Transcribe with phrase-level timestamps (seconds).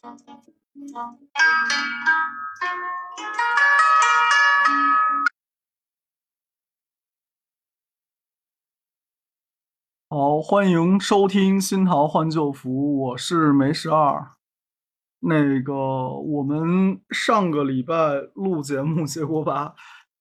[0.00, 0.16] 好，
[10.40, 14.36] 欢迎收听新桃换旧符，我是梅十二。
[15.20, 19.74] 那个，我们上个礼拜录节目，结果把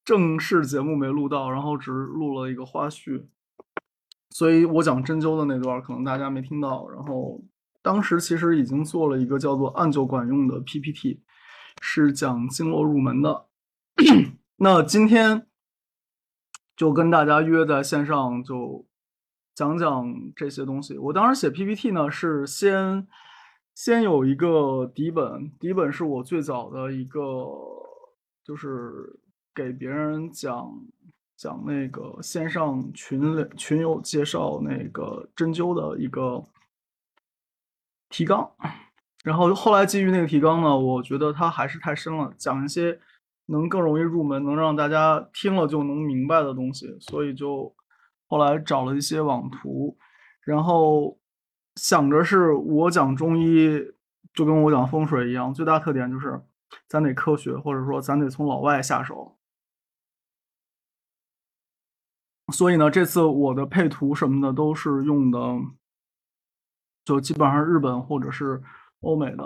[0.04, 3.28] 正式节目没录到，然后只录了一个花絮，
[4.32, 6.90] 所以我讲针灸的那段可能大家没听到。
[6.90, 7.40] 然后
[7.88, 11.22] 当时其实已经做了一个叫做“按灸管用”的 PPT，
[11.82, 13.46] 是讲经络入门的。
[14.58, 15.48] 那今天
[16.76, 18.86] 就跟大家约在线上就。
[19.56, 20.96] 讲讲这些东西。
[21.00, 23.08] 我当时写 PPT 呢，是先
[23.74, 27.20] 先有一个底本，底本是我最早的一个，
[28.44, 29.20] 就是
[29.56, 30.72] 给别人讲
[31.36, 36.44] 讲那个线上群群友介绍那个针灸的一个
[38.10, 38.52] 提纲。
[39.24, 43.00] 然后后来基于那个提纲呢，我觉得它还是太深了，讲一些
[43.48, 47.76] 能更容易入门，能让大家听了就能明白的东西，所以就。
[48.30, 49.98] 后来找了一些网图，
[50.42, 51.18] 然后
[51.78, 53.82] 想着是我讲中医，
[54.34, 56.42] 就跟我讲风水一样，最大特点就是
[56.90, 59.38] 咱得科学，或者说咱得从老外下手。
[62.52, 65.40] 所以呢，这次我的配图什么的都是用的，
[67.08, 68.62] 就基本上日本或者是
[69.00, 69.46] 欧美的。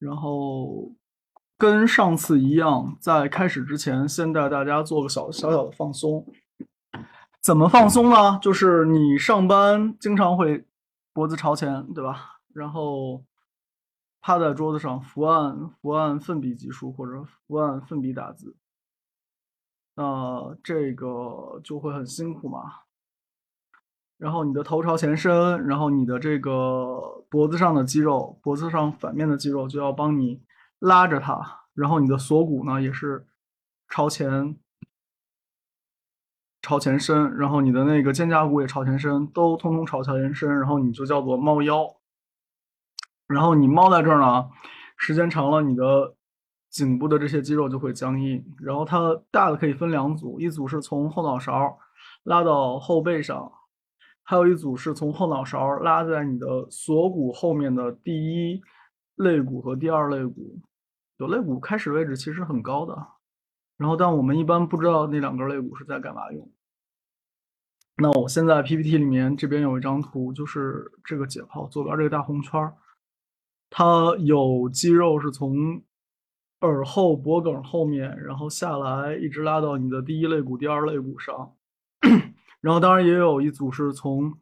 [0.00, 0.92] 然后
[1.56, 6.26] 跟上次一样，在开始之前，先带大家做个小小小的放松。
[7.40, 8.36] 怎么放松呢？
[8.42, 10.66] 就是你上班经常会
[11.12, 12.40] 脖子朝前，对吧？
[12.52, 13.22] 然后
[14.20, 18.56] 趴在桌子上伏案伏案奋笔疾书或者伏案奋笔打字，
[19.94, 22.81] 那这个就会很辛苦嘛。
[24.22, 30.40] 然后你的头朝前伸，然后你的这个脖子上的肌肉，脖子上反面的肌肉就要帮你
[30.78, 33.26] 拉着它，然后你的锁骨呢也是
[33.88, 34.56] 朝前。
[36.62, 41.96] 朝前伸，然后你的那个肩胛骨也朝前伸，都通通朝前伸，然后你就叫做猫腰。
[43.26, 44.48] 然后你猫在这儿呢，
[44.96, 46.14] 时间长了，你的
[46.70, 48.44] 颈部的这些肌肉就会僵硬。
[48.60, 51.76] 然后它大的可以分两组，一组是从后脑勺
[52.22, 53.50] 拉到后背上，
[54.24, 58.62] 还有一组是从后脑勺拉在你的锁骨后面的第一
[59.16, 60.60] 肋骨和第二肋骨，
[61.18, 62.96] 有肋骨开始位置其实很高的。
[63.76, 66.50] 然后，但我们一般不知道那两根肋骨是在干嘛用。
[67.96, 72.74] 那我现在 PPT 里面这边有一张图，就是这个解剖，左边这个大红圈儿，
[73.70, 75.82] 它有肌肉是从
[76.60, 81.54] 耳后脖梗后面，然后下来一直拉到你的第一肋骨、第二肋骨上。
[82.62, 84.40] 然后当然也有一组是从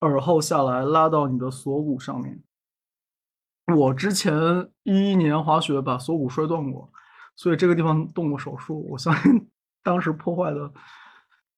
[0.00, 2.42] 耳后下来拉到你的锁骨上面。
[3.74, 6.92] 我之前一一年滑雪把锁骨摔断过。
[7.34, 9.50] 所以这个地方动过手术，我相信
[9.82, 10.70] 当时破坏的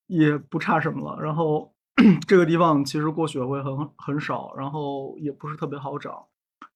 [0.06, 1.20] 也不差什么了。
[1.20, 1.74] 然后
[2.28, 6.26] 这个地方其实过雪会很很少，然后也不是特别好长，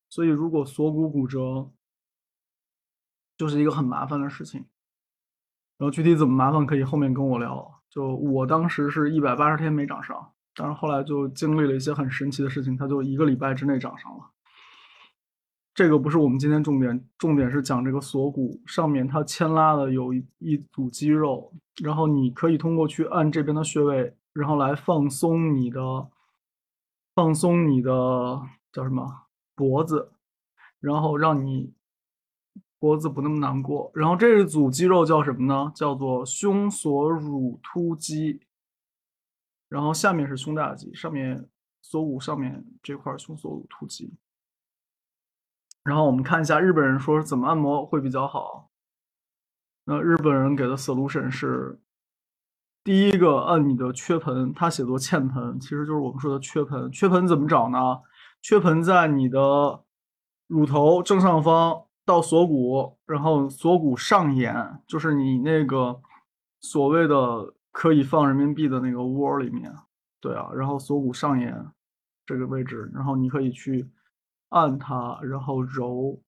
[0.09, 1.71] 所以如果锁骨骨折，
[3.37, 4.67] 就是一个很麻烦的事情。
[5.79, 7.78] 然后具体怎么麻烦，可以后面跟我聊。
[7.99, 14.31] 就我当时是一百八十天没长上，但是后来就经历了一些很神奇的事情，它就一个礼拜之内长上了。
[15.75, 25.81] 这个不是我们今天重点，重点是讲这个锁骨上面它牵拉的有一一组肌肉，然后你可以通过去按这边的穴位，然后来放松你的，
[27.17, 27.91] 放松你的
[28.71, 29.27] 叫什么
[29.57, 30.13] 脖子，
[30.79, 31.75] 然后让你
[32.79, 33.91] 脖子不那么难过。
[33.95, 35.73] 然后这一组肌肉叫什么呢？
[35.75, 38.41] 叫做胸锁乳突肌。
[39.69, 41.49] 然后下面是胸大肌，上面
[41.83, 44.15] 锁骨上面这块胸锁乳突肌。
[45.85, 48.71] 然后我们看一下日本人说怎么按摩会比较好。
[49.85, 51.81] 那日本人给的 solution 是，
[52.85, 56.91] 第一个按你的缺盆，它写作欠盆，其实就是我们说的缺盆。
[56.93, 57.79] 缺盆怎么找呢？
[58.41, 59.83] 缺盆在你的
[60.47, 66.01] 乳头正上方到锁骨，然后锁骨上沿，就是你那个
[66.59, 69.71] 所谓的可以放人民币的那个窝里面。
[70.19, 71.71] 对啊，然后锁骨上沿
[72.25, 73.91] 这个位置，然后你可以去。
[74.51, 76.19] 按它，然后揉，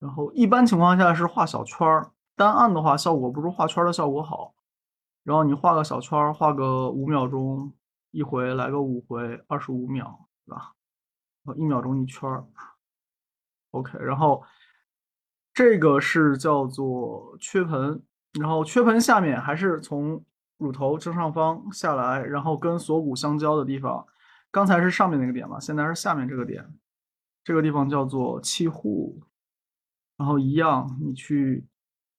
[0.00, 4.54] 然后一般情况下是画小圈儿，单按的话效果不如画圈的效果好。
[5.22, 7.72] 然后你画个小圈儿，画个五秒钟
[8.10, 10.74] 一回，来个五回，二十五秒，对吧？
[11.54, 12.44] 一秒钟一圈儿
[13.70, 13.96] ，OK。
[14.00, 14.42] 然后
[15.54, 18.02] 这个是叫做缺盆，
[18.40, 20.24] 然后缺盆下面还是从
[20.58, 24.06] 乳头正上方下来，然后跟锁骨相交的地方，
[24.50, 26.72] 刚才是上面那个点嘛，现在是下面这个点。
[27.44, 29.20] 这个地方叫做气户，
[30.16, 31.66] 然后一样，你去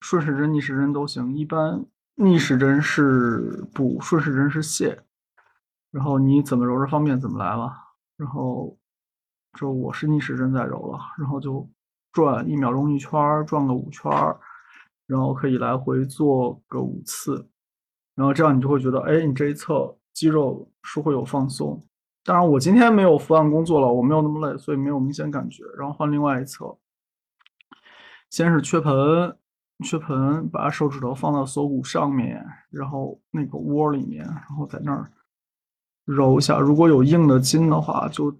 [0.00, 1.34] 顺时针、逆时针都行。
[1.34, 1.82] 一般
[2.16, 4.98] 逆时针是补，顺时针是泻，
[5.90, 7.94] 然后你怎么揉着方便怎么来吧。
[8.18, 8.78] 然后，
[9.58, 11.66] 就我是逆时针在揉了，然后就
[12.14, 13.10] 转一秒钟一圈，
[13.44, 14.10] 转个五圈，
[15.06, 17.46] 然后可以来回做个五次，
[18.14, 21.84] 然后这样你就会觉得，哎，你这一侧肌肉是会有放松。
[22.22, 25.64] 当然，我今天没有伏案工作了，我没有那么累，所以没有明显感觉。
[25.76, 26.78] 然后换另外一侧，
[28.30, 29.36] 先是缺盆，
[29.84, 35.10] 缺盆，把手指头放到锁骨上面，然后那个窝里面，然后在那儿
[36.04, 36.58] 揉一下。
[36.58, 38.34] 如果有硬的筋的话，就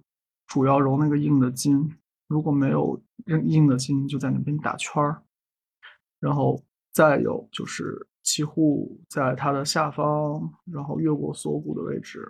[0.47, 1.87] 主要揉那个硬的筋；
[2.27, 5.23] 如果没有硬硬的筋，就在那边打圈儿。
[6.19, 12.27] 然后再有就是气户在它的下方，然后越过锁骨的位置。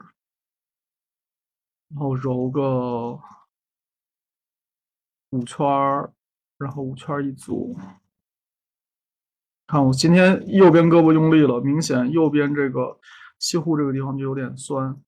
[1.90, 3.20] 然后揉个
[5.30, 6.14] 五圈儿，
[6.58, 7.78] 然后五圈儿一组。
[9.68, 13.00] 看我今天右边胳膊用力了，明显右边这个
[13.38, 15.00] 气户这个地方就有点酸。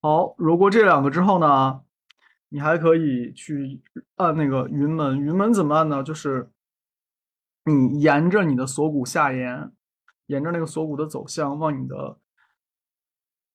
[0.00, 1.84] 好，揉过这两个之后呢，
[2.52, 3.80] 你还可以去
[4.16, 5.18] 按那个云门。
[5.18, 6.02] 云门怎么按呢？
[6.02, 6.50] 就是
[7.64, 9.72] 你沿着你的锁骨下沿，
[10.26, 12.18] 沿着那个锁骨的走向，往你的。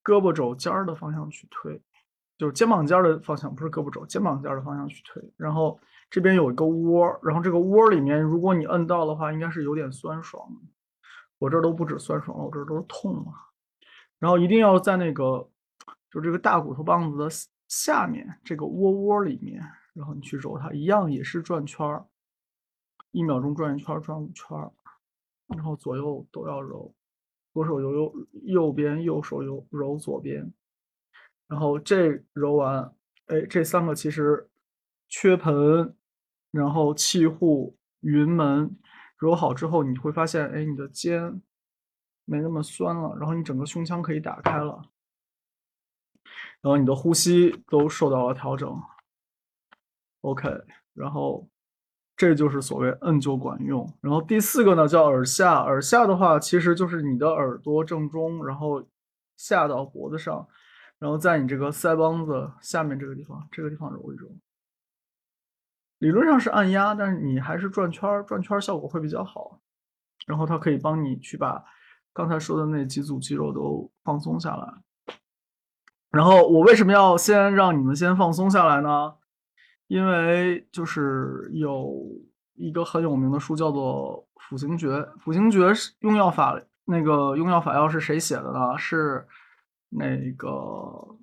[0.04, 1.82] 胳膊肘尖儿的方向去推，
[2.38, 5.22] 就是肩膀尖儿的方向，不是胳膊肘，肩膀尖儿的方向去推。
[5.36, 5.78] 然后
[6.08, 10.48] 这边有一个窝，然后这个窝里面，如果你摁到的话，应该是有点酸爽。
[11.38, 13.52] 我这都不止酸爽了，我这都是痛啊。
[14.18, 15.50] 然后一定要在那个，
[16.10, 17.28] 就这个大骨头棒子的
[17.68, 19.62] 下面这个窝窝里面，
[19.92, 22.06] 然后你去揉它，一样也是转圈儿，
[23.12, 24.56] 一秒钟转一圈，转五圈，
[25.48, 26.94] 然后左右都要揉。
[27.54, 30.52] 左手揉右右边，右手揉揉左边，
[31.48, 32.94] 然后这揉完，
[33.26, 34.48] 哎，这三个其实
[35.08, 35.96] 缺盆，
[36.52, 38.76] 然后气户、云门
[39.16, 41.42] 揉好之后，你会发现，哎，你的肩
[42.26, 44.80] 没那么酸了，然后你整个胸腔可以打开了，
[46.60, 48.80] 然后你的呼吸都受到了调整。
[50.22, 50.48] OK，
[50.94, 51.48] 然后。
[52.20, 53.88] 这就是所谓摁就管用。
[54.00, 58.84] 然后第四个呢叫耳下，耳下的话其实就是你的耳朵正中，然后
[59.36, 60.48] 下到脖子上，
[60.98, 64.28] 然后在你这个腮帮子下面这个地方，这个地方揉一揉。
[66.00, 69.60] 理论上是按压，但是你还是转圈儿，转圈儿效果会比较好。
[70.26, 71.64] 然后它可以帮你去把
[72.12, 74.74] 刚才说的那几组肌肉都放松下来。
[76.10, 79.14] 然后我为什么要先让你们先放松下来呢？
[79.88, 81.94] 因为就是有
[82.54, 84.88] 一个很有名的书叫做《辅行诀》，
[85.18, 88.76] 《辅行诀》是用药法，那个用药法药是谁写的呢？
[88.78, 89.26] 是
[89.90, 91.16] 那个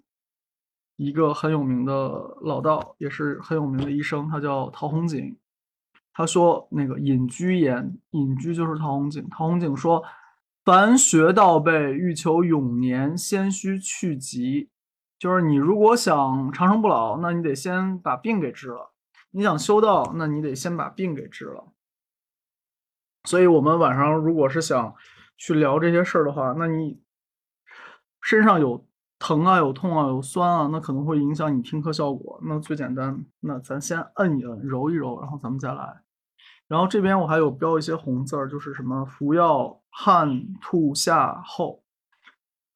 [0.96, 1.94] 一个很有名的
[2.42, 5.38] 老道，也是很有名的医生，他叫陶弘景。
[6.14, 9.28] 他说那个隐居言，隐居就是陶弘景。
[9.30, 10.04] 陶弘景说
[10.64, 14.70] ：“凡学道辈，欲求永年，先须去疾。”
[15.18, 18.92] 就是你如果想长生不老，那你得先把病给治了；
[19.32, 21.72] 你想修道，那你得先把病给治了。
[23.24, 24.94] 所以，我们晚上如果是想
[25.38, 27.02] 去聊这些事儿的话，那你
[28.22, 28.86] 身上有
[29.18, 32.40] 疼啊、有痛啊、有酸啊，那可能会影响你听课效果。
[32.44, 36.02] 那最简单，那咱先摁一摁、揉一揉，然后咱们再来。
[36.68, 41.85] 然后这边我还有标一些红字儿，就是什么服药汗吐下后。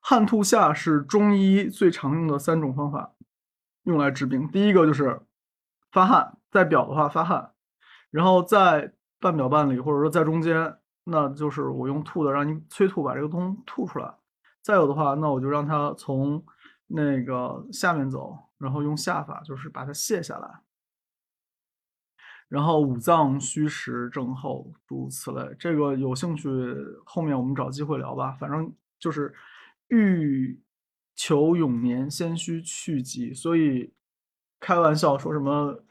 [0.09, 3.13] 汗吐下是中医最常用的三种方法，
[3.83, 4.49] 用来治病。
[4.49, 5.21] 第一个就是
[5.91, 7.53] 发汗，在表的话发汗，
[8.09, 14.11] 然后在半表半里或者说在中间，那就是我用吐的让你催吐把这个东西吐出来。
[14.63, 16.43] 再有的话，那我就让它从
[16.87, 20.61] 那个下面走，然后用下法就是把它卸下来。
[22.47, 26.49] 然后五脏虚实症候诸如此类，这个有兴趣
[27.05, 28.31] 后面我们找机会聊吧。
[28.39, 29.31] 反正就是。
[29.89, 30.59] 欲
[31.15, 33.33] 求永年，先须去疾。
[33.33, 33.93] 所以
[34.59, 35.83] 开玩笑说什么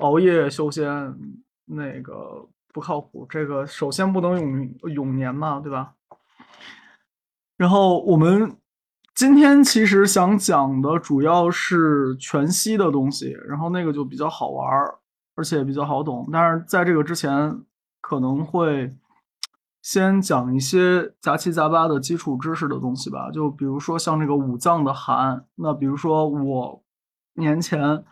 [0.00, 0.86] 熬夜修仙
[1.64, 3.26] 那个不靠谱。
[3.28, 5.94] 这个首先不能永永年嘛，对吧？
[7.56, 8.56] 然后我们
[9.14, 14.98] 今天其实想讲的主要是全息的东西，然后那个就比较好玩儿，
[15.34, 16.28] 而且比较好懂。
[16.32, 17.62] 但是在这个之前
[18.00, 18.94] 可能会。
[19.84, 25.46] 先讲一些杂七杂八的基础知识的东西吧，就比如说像这个五脏的寒。
[25.56, 26.82] 那比如说我
[27.34, 28.02] 年前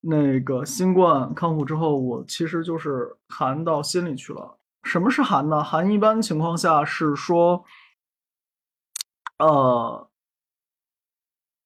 [0.00, 4.58] 那个新冠康复之后，我其实就是寒到心里去了。
[4.84, 5.62] 什么是寒呢？
[5.62, 7.62] 寒一般情况下是说，
[9.38, 10.08] 呃，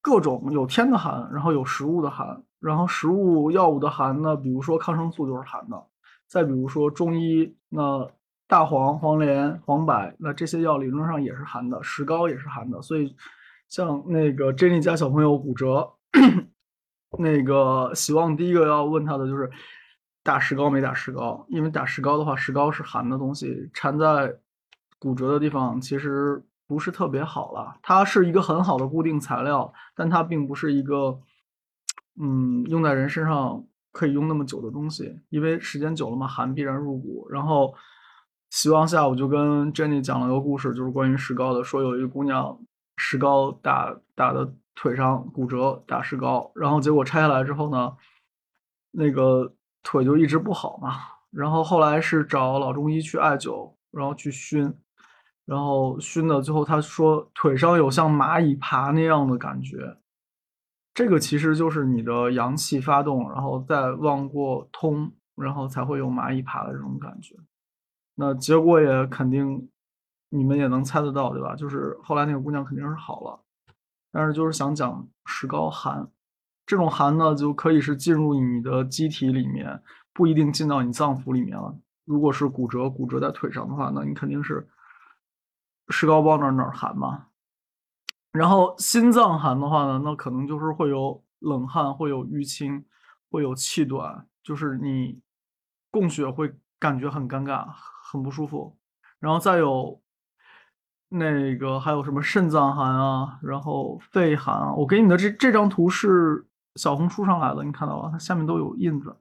[0.02, 2.42] 各种有天的寒，然后有食物的寒。
[2.58, 5.86] 然后食物药物的寒呢，比如说抗生素就是寒的，
[6.26, 8.10] 再比如说中医，那
[8.48, 13.16] 大黄、黄连、黄柏，那这些药理论上也是寒的，石膏也是寒的，所以
[13.68, 15.94] 像那个 Jenny 家小朋友骨折，
[17.18, 19.50] 那个希望第一个要问他的就是
[20.22, 24.38] 打石膏没打石膏，因为打石膏的话，石膏是寒的东西，缠在
[24.98, 27.76] 骨折的地方其实不是特别好了。
[27.82, 31.18] 它是一个很好的固定材料，但它并不是一个
[32.20, 37.28] 嗯用在人身上可以用那么久的东西，因为时间久了嘛，寒必然入骨。
[37.30, 37.74] 然后
[38.56, 42.58] 希望下午就跟 Jenny 讲了个故事，就是关于石膏的，说有一个姑娘
[42.96, 47.92] 石膏打打的腿上骨折，打石膏，然后结果拆下来之后呢，
[48.92, 50.96] 那个腿就一直不好嘛。
[51.30, 54.74] 然后后来是找老中医去艾灸，然后去熏，
[55.44, 59.98] 然后熏的最后他说腿上有像蚂蚁爬那样的感觉，
[60.94, 67.36] 这个其实就是你的阳气发动，然后再往过通，然后才会有蚂蚁爬的这种感觉。
[68.18, 69.68] 那结果也肯定，
[70.30, 71.54] 你们也能猜得到，对吧？
[71.54, 73.40] 就是后来那个姑娘肯定是好了，
[74.10, 76.10] 但是就是想讲石膏寒，
[76.64, 79.82] 这种寒呢就可以是进入你的机体里面，
[80.14, 81.78] 不一定进到你脏腑里面了。
[82.06, 84.66] 如果是骨折，骨折在腿上的话，那你肯定是
[85.90, 87.26] 石膏包哪哪寒嘛。
[88.32, 92.84] 然后心脏寒的话呢，那可能就是会有冷汗，会有淤青，
[93.30, 95.20] 会有气短，就是你
[95.90, 97.66] 供血会感觉很尴尬。
[98.08, 98.76] 很不舒服，
[99.18, 100.00] 然后再有
[101.08, 104.72] 那个还有什么肾脏寒啊，然后肺寒啊。
[104.72, 106.46] 我给你的这这张图是
[106.76, 109.16] 小红书上来的，你看到了，它下面都有印子。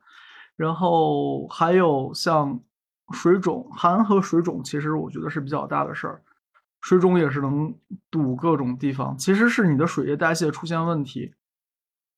[0.55, 2.59] 然后还有像
[3.11, 6.21] 水肿，寒和水肿其实我觉得是比较大的事儿。
[6.81, 7.73] 水肿也是能
[8.11, 11.33] 堵各种地方，其实是你的水液代谢出现问题，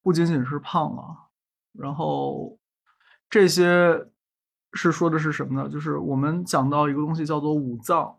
[0.03, 1.29] 不仅仅是胖了，
[1.71, 2.57] 然后
[3.29, 4.09] 这些。
[4.74, 5.69] 是说的是什么呢？
[5.69, 8.17] 就是我们讲到一个东西叫做五脏，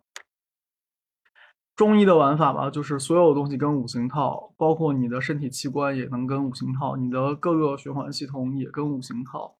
[1.76, 9.56] 中医的玩法吧，就是所有东西跟五行套，包括你的身体器官也能跟五行套，你的各个循环系统也跟五行套。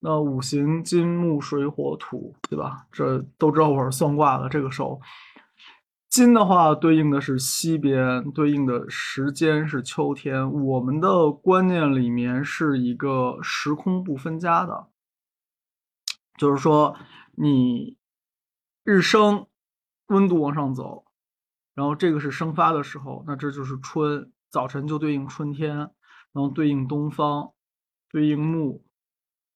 [0.00, 2.86] 那五行金木水火土，对吧？
[2.90, 5.00] 这都知道我是算卦的，这个时候
[6.08, 10.52] 金的话对应的是西边，对应的时间是秋天。
[10.52, 14.88] 我们的观念里面是一个时空不分家的。
[16.42, 16.96] 就是说，
[17.36, 17.96] 你
[18.82, 19.46] 日升，
[20.06, 21.04] 温度往上走，
[21.72, 27.52] 然后这个是生发的时候，那这就是春，早晨就对应春天，然后对应东方，
[28.08, 28.82] 对应木，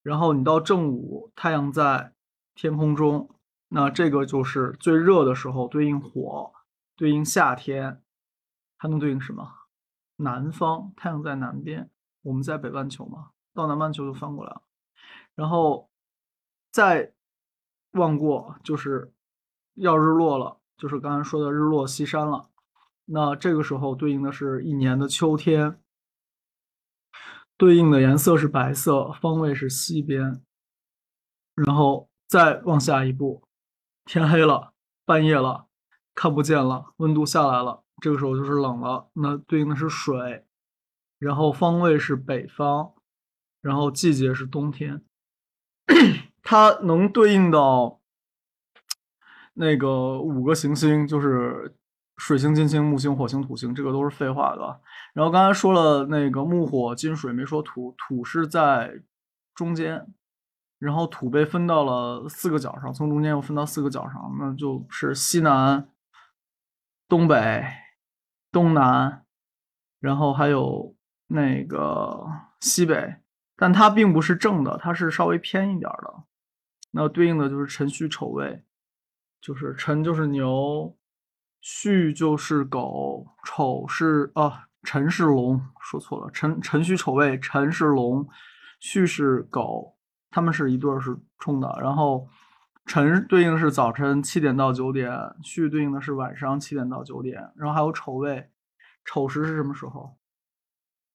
[0.04, 2.12] 然后你到正午，太阳在
[2.54, 3.34] 天空中，
[3.66, 6.52] 那这个就是最热的时候，对应火，
[6.94, 8.00] 对应夏天，
[8.76, 9.50] 还能对应什么？
[10.18, 11.90] 南方，太阳在南边，
[12.22, 14.62] 我们在北半球嘛，到南半球就翻过来了，
[15.34, 15.90] 然后。
[16.76, 17.14] 再
[17.92, 19.10] 望过，就是
[19.76, 22.50] 要日落了，就是刚才说的日落西山了。
[23.06, 25.80] 那这个时候对应的是一年的秋天，
[27.56, 30.42] 对应的颜色是白色，方位是西边。
[31.54, 33.48] 然后再往下一步，
[34.04, 34.74] 天黑了，
[35.06, 35.68] 半夜了，
[36.14, 39.08] 看不见了，温度下来了，这个时候就是冷了。
[39.14, 40.44] 那对应的是水，
[41.18, 42.92] 然后方位是北方，
[43.62, 45.02] 然后季节是冬天。
[46.48, 48.00] 它能对应到
[49.54, 51.74] 那个五个行星，就是
[52.16, 54.80] 水星、金星、木星、火星、土星，这个都是废话的。
[55.12, 59.02] 然后刚才说了那个木、火、金、水，没说土，土是在
[59.56, 60.06] 中间，
[60.78, 65.88] 然后土被分到了四个角上，从中间又分到四个角上，那就是西南、
[67.08, 67.64] 东北、
[68.52, 69.24] 东南，
[69.98, 70.94] 然后还有
[71.26, 72.24] 那个
[72.60, 73.16] 西北，
[73.56, 76.22] 但它并不是正的，它是稍微偏一点的。
[76.98, 78.64] 那对应的就是辰戌丑未，
[79.38, 80.96] 就是辰就是牛，
[81.60, 88.26] 戌就是狗，丑是啊，辰是龙，说错了，辰辰戌丑未，辰是龙，
[88.80, 89.98] 戌是狗，
[90.30, 91.70] 他们是一对儿是冲的。
[91.82, 92.26] 然后
[92.86, 95.12] 辰对应的是早晨七点到九点，
[95.42, 98.48] 戌对应的是晚上七点到九点，然后还有丑未，
[99.04, 100.16] 丑时是什么时候？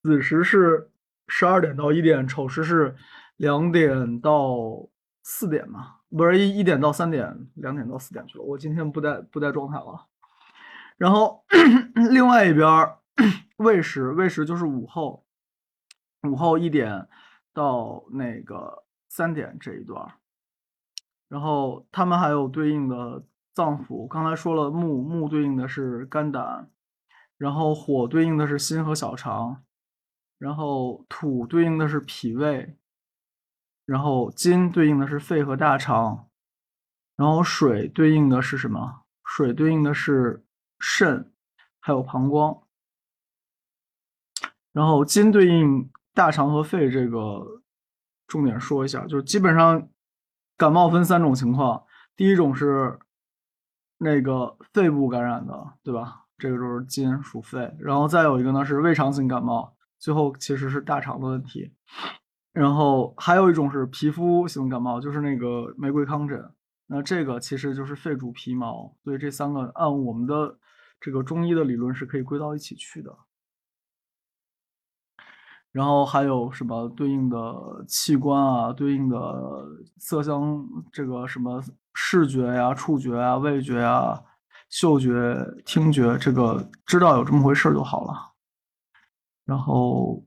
[0.03, 0.91] 子时是
[1.27, 2.95] 十二点到一点，丑时是
[3.37, 4.90] 两点到。
[5.23, 8.43] 四点嘛，不是一一点到三点，两点到四点去了。
[8.43, 10.07] 我今天不带不带状态了。
[10.97, 11.43] 然后
[12.11, 12.67] 另外一边
[13.57, 15.25] 未时，未时就是午后，
[16.23, 17.07] 午后一点
[17.53, 20.13] 到那个三点这一段。
[21.27, 23.23] 然后他们还有对应的
[23.53, 26.69] 脏腑，刚才说了木木对应的是肝胆，
[27.37, 29.63] 然后火对应的是心和小肠，
[30.37, 32.75] 然后土对应的是脾胃，
[33.85, 36.27] 然后金对应的是肺和大肠，
[37.15, 39.01] 然后水对应的是什么？
[39.23, 40.45] 水对应的是
[40.79, 41.31] 肾，
[41.79, 42.63] 还有膀胱。
[44.71, 47.61] 然后金对应大肠和肺，这个
[48.27, 49.89] 重点说一下，就是基本上
[50.57, 51.85] 感冒分三种情况，
[52.15, 52.99] 第一种是
[53.97, 56.25] 那个肺部感染的，对吧？
[56.37, 61.73] 这个就是金属肺，然后再有一个呢是胃肠型感冒，最后其实是大肠的问题。
[62.53, 66.53] 然后还有一种是皮肤型感冒，就是那个玫瑰糠疹，
[66.87, 70.57] 那这个其实就是肺主皮毛，所以这三个按我们的
[70.99, 73.17] 这个中医的理论是可以归到一起去的。
[75.71, 79.65] 然后还有什么对应的器官啊，对应的
[79.97, 84.21] 色香，这个什么视觉呀、触觉啊、味觉啊、
[84.67, 88.33] 嗅觉、听觉，这个知道有这么回事就好了。
[89.45, 90.21] 然后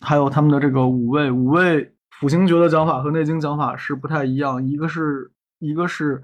[0.00, 6.22] 还有他们的这个五味，五味辅行诀的讲法和内经讲法是不太一样，一个是一个是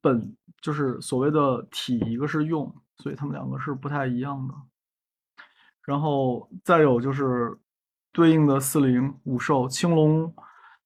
[0.00, 4.54] 本，就是所谓的体，一个是用，所以他们两个是不太一样的。
[5.84, 7.58] 然后再有就是。
[8.12, 10.34] 对应的四灵五兽，青龙，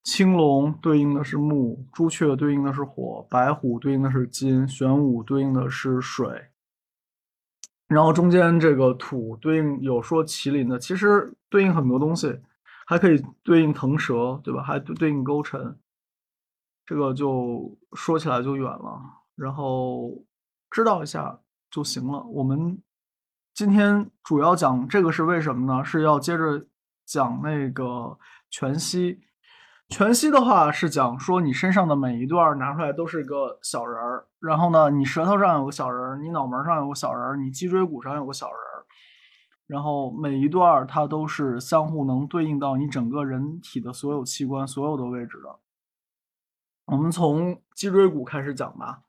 [0.03, 6.51] 青龙对应的是木，朱雀对应的是火，白虎对应的是金，玄武对应的是水。
[7.87, 12.41] 然后中间这个土对应有说麒麟的，其实对应很多东西，
[12.87, 14.63] 还可以对应腾蛇，对吧？
[14.63, 15.79] 还对应勾陈，
[16.87, 19.01] 这个就说起来就远了。
[19.35, 20.25] 然后
[20.71, 22.23] 知道一下就行了。
[22.25, 22.83] 我们
[23.53, 25.85] 今天主要讲这个是为什么呢？
[25.85, 26.67] 是要接着。
[27.07, 29.21] 讲那个全息，
[29.95, 38.83] 全息的话是讲说你身上的每一段拿出来都是一个小人儿，然后呢，你舌头上有个小人儿，你脑门上有个小人儿，你脊椎骨上有个小人儿，
[39.69, 45.61] 然后每一段它都是相互能对应到你整个人体的所有器官、所有的位置的。
[46.87, 49.03] 我们从脊椎骨开始讲吧。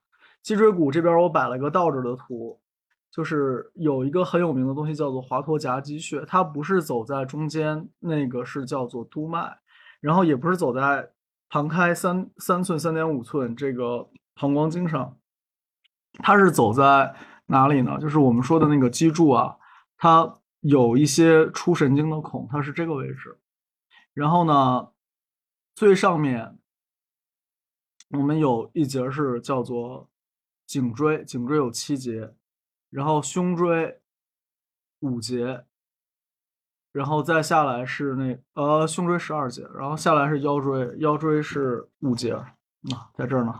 [0.43, 2.60] 脊椎骨这边我摆了个倒着的图。
[3.10, 9.57] 就是有一个很有名的东西叫做华佗夹脊穴，它不是走在中间，那个是叫做督脉，
[10.05, 11.09] 然后也不是走在
[11.49, 15.17] 旁开三三寸、三点五寸这个膀胱经上，
[16.19, 17.15] 它是走在
[17.47, 17.97] 哪里呢？
[17.99, 19.57] 就是我们说的那个脊柱啊，
[19.97, 23.39] 它有一些出神经的孔，它是这个位置。
[24.13, 24.91] 然后呢，
[25.73, 26.59] 最上面
[28.11, 30.07] 我们有一节是叫做
[30.67, 32.35] 颈椎，颈椎有七节。
[32.91, 33.99] 然后胸椎
[34.99, 35.65] 五节，
[36.95, 43.53] 然后再下来是那呃胸椎十二节，然后下来是腰椎，腰椎是五节，啊在这儿呢，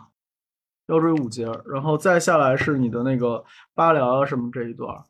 [0.88, 3.44] 腰椎五节，然后再下来是你的那个
[3.74, 5.04] 八髎啊什么这一段，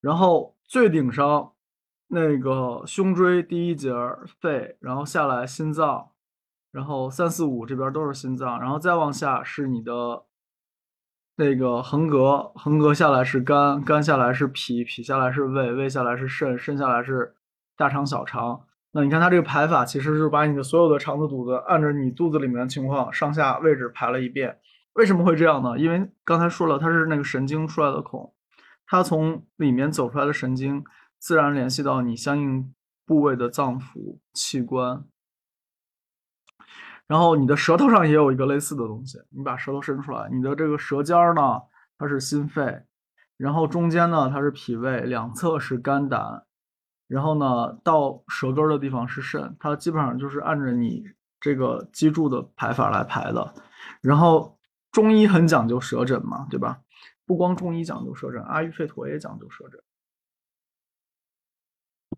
[0.00, 1.54] 然后最顶上
[2.06, 3.92] 那个胸椎第一节
[4.40, 6.10] 肺，然后下来心脏，
[6.70, 10.22] 然后三四五这边都是心脏，然后再往下是你的。
[11.38, 17.35] 那个横膈，横膈下来是肝，肝下来是脾，脾下来是胃，胃下来是肾，肾下来是
[17.76, 18.62] 大肠、小肠。
[18.92, 24.58] 那你看它这个排法，其实就是把你的所有的肠子、肚子按照你肚子里面的情况上下位置排了一遍。
[24.94, 25.78] 为什么会这样呢？
[25.78, 28.32] 因为刚才说了，它是那个神经出来的孔，
[28.86, 30.82] 它从里面走出来的神经，
[31.18, 32.72] 自然联系到你相应
[33.04, 35.04] 部位的脏腑器官。
[37.06, 41.60] 然后你的舌头上也有一个类似的东西，你把舌头伸出来，你的这个舌尖儿呢，
[41.98, 42.82] 它是心肺，
[43.36, 46.44] 然后中间呢它是脾胃，两侧是肝胆，
[47.06, 51.04] 然后呢到舌根的地方是肾，它基本上就是按着你
[51.40, 53.54] 这个脊柱的排法来排的。
[54.00, 54.58] 然后
[54.90, 56.80] 中医很讲究舌诊嘛，对吧？
[57.24, 59.80] 不光中医讲究舌诊，阿育吠陀也讲究舌诊。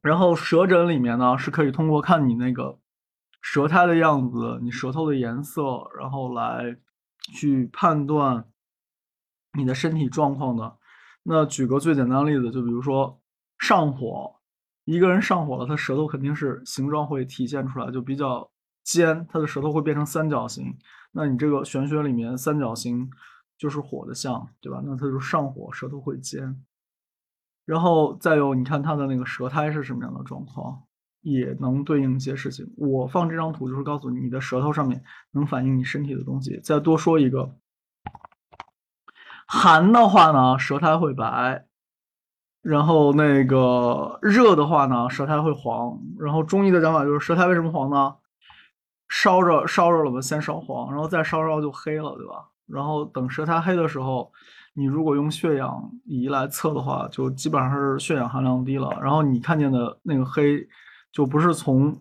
[0.03, 2.79] 然后舌诊里面呢是可以通过看你那个。
[3.41, 6.77] 舌苔的样子，你舌头的颜色，然后来
[7.21, 8.51] 去判断
[9.53, 10.77] 你的身体状况的。
[11.23, 13.23] 那举个最简单的例子，就比如说
[13.57, 14.38] 上火，
[14.91, 18.51] 一个人上火了，他舌头肯定是形状会体现出来，就比较
[18.83, 20.75] 尖，他的舌头会变成三角形。
[21.13, 23.11] 那你这个玄学里面三角形
[23.59, 24.81] 就是火的象，对吧？
[24.83, 26.65] 那他就上火，舌头会尖。
[27.67, 30.83] 然后再有，你看他的那个舌苔是什么样的状况？
[31.21, 32.73] 也能对应一些事情。
[32.79, 36.59] 我放这张图就是告诉你，你的舌头上面能反映你身体的东西。
[36.63, 37.55] 再多说一个，
[39.47, 41.68] 寒的话呢，舌苔会白；
[42.63, 45.99] 然后那个热的话呢，舌苔会黄。
[46.19, 48.15] 然后中医的讲法就是，舌苔为什么黄呢？
[49.09, 52.49] 烧着烧着了嘛，先烧黄，然后再烧烧就黑了，对吧？
[52.67, 54.31] 然后等舌苔黑的时候，
[54.75, 58.99] 你如果用血氧仪来测的话，就基本上是血氧含量低了。
[59.01, 60.69] 然后你看见的那个黑。
[61.11, 61.99] 就不是从，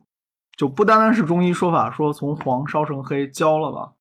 [0.58, 3.94] 就不单单是中医说法说从黄烧成黑焦了吧，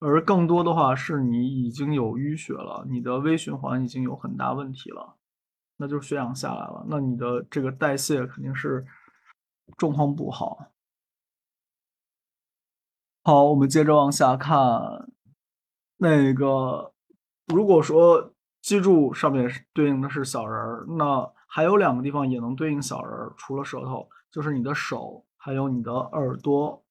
[0.00, 5.14] 而更多的话是你已经有淤血了，你的微循环已经有很大问题了，
[5.80, 8.84] 那就是血氧下来了，那你的这个代谢肯定是
[9.78, 10.66] 状况不好。
[13.22, 15.10] 好，我们接着往下看，
[15.96, 16.92] 那个
[17.46, 26.84] 如果说脊柱上面对应的是小人儿，那还有两个地方也能对应小人儿，除了舌头，就是你的手，还有你的耳朵。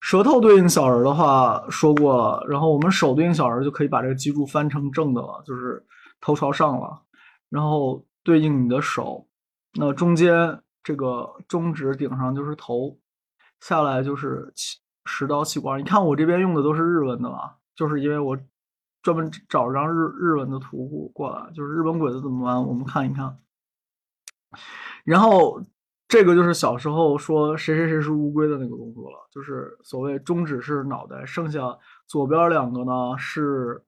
[0.00, 5.84] 舌头对应小人儿的话说过了，然后我们手对应小人儿就可以把这个脊柱翻成正的了，就是
[6.20, 7.02] 头朝上了，
[7.48, 9.26] 然后对应你的手，
[9.74, 12.98] 那中间这个中指顶上就是头，
[13.60, 14.52] 下来就是
[15.04, 18.38] 食道气管，你看我这边用的都是日文的了，就是因为我
[19.02, 23.38] 专门找张日日文的图过来，就是日本鬼子怎么玩，我们看一看。
[25.04, 25.62] 然后
[26.08, 33.82] 这个就是小时候说谁谁谁是乌龟的那个动作了，就是所谓中指是脑袋，剩下左边两个呢是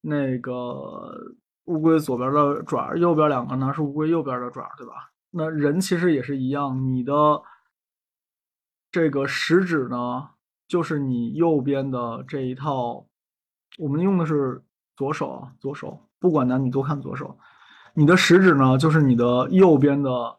[0.00, 1.12] 那个
[1.64, 5.10] 乌龟左边的爪，右边两个呢是乌龟右边的爪，对吧？
[5.30, 7.42] 那人其实也是一样，你的
[8.90, 10.30] 这个食指呢。
[10.70, 13.04] 就是你右边的这一套，
[13.76, 14.62] 我们用的是
[14.96, 17.36] 左手啊，左手不管男女都看左手。
[17.94, 20.38] 你的食指呢，就是你的右边的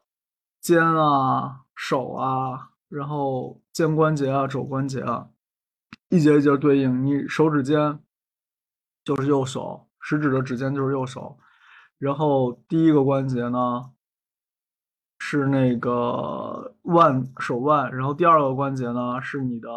[0.62, 5.28] 肩啊、手啊，然后肩关节啊、肘关节啊，
[6.08, 7.04] 一节一节对应。
[7.04, 8.00] 你手指尖
[9.04, 11.38] 就是右手，食指的指尖就是右手。
[11.98, 13.92] 然后第一个关节呢
[15.20, 19.70] 是那个腕手腕，然后第二个关节呢是你的。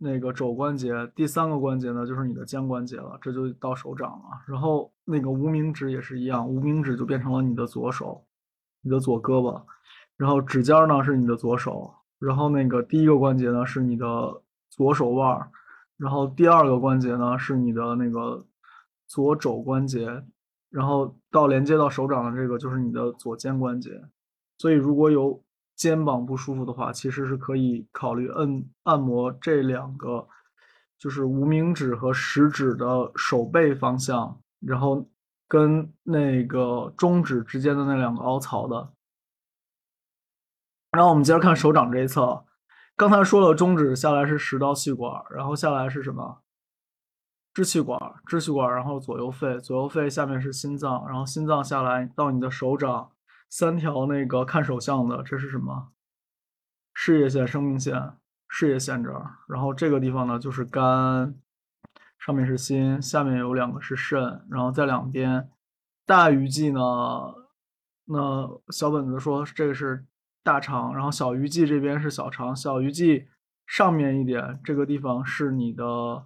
[0.00, 4.26] 那个肘关节，第三个关节呢，就是你的肩关节了，这就到手掌了。
[4.46, 8.24] 然后那个无名指也是一样，无名指就变成了你的左手，
[8.82, 9.60] 你的左胳膊。
[10.16, 15.50] 然后指尖呢是你的左手，然后那个第一个关节呢是你的左手腕，
[15.96, 18.46] 然后第二个关节呢是你的那个
[19.08, 20.22] 左肘关节，
[20.70, 23.90] 然后到连接到手掌的这个就是你的左肩关节。
[24.58, 25.42] 所以如果有
[25.74, 30.28] 肩膀不舒服的话，其实是可以考虑按按摩这两个，
[30.98, 35.08] 就是无名指和食指的手背方向，然后
[35.46, 38.92] 跟那个中指之间的那两个凹槽的。
[40.90, 42.44] 然后我们接着看手掌这一侧，
[42.96, 46.42] 刚才说了中指下来是食道气管，然后下来是什么？
[47.58, 53.10] 支气管，支气管，然后左右肺，左右肺下面是心脏，然后心脏下来到你的手掌。
[53.50, 55.88] 三条那个看手相的，这是什么？
[56.94, 58.12] 事业线、生命线、
[58.46, 61.34] 事业线这儿，然后这个地方呢就是肝，
[62.20, 65.50] 上面是心，下面有两个是肾，然后在两边。
[66.06, 66.80] 大鱼际呢，
[68.04, 70.06] 那小本子说这个是
[70.44, 73.26] 大肠，然后小鱼际这边是小肠，小鱼际
[73.66, 76.24] 上面一点这个地方是你的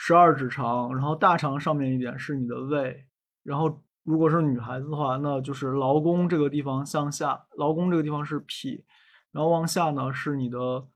[0.00, 3.04] 十二指肠，然后大肠上面一点是你的胃，
[3.42, 3.82] 然后。
[4.04, 8.82] 如果是女孩子的话，那就是劳宫这个地方向下，劳宫这个地方是脾，
[9.32, 10.88] 然后往下呢是你的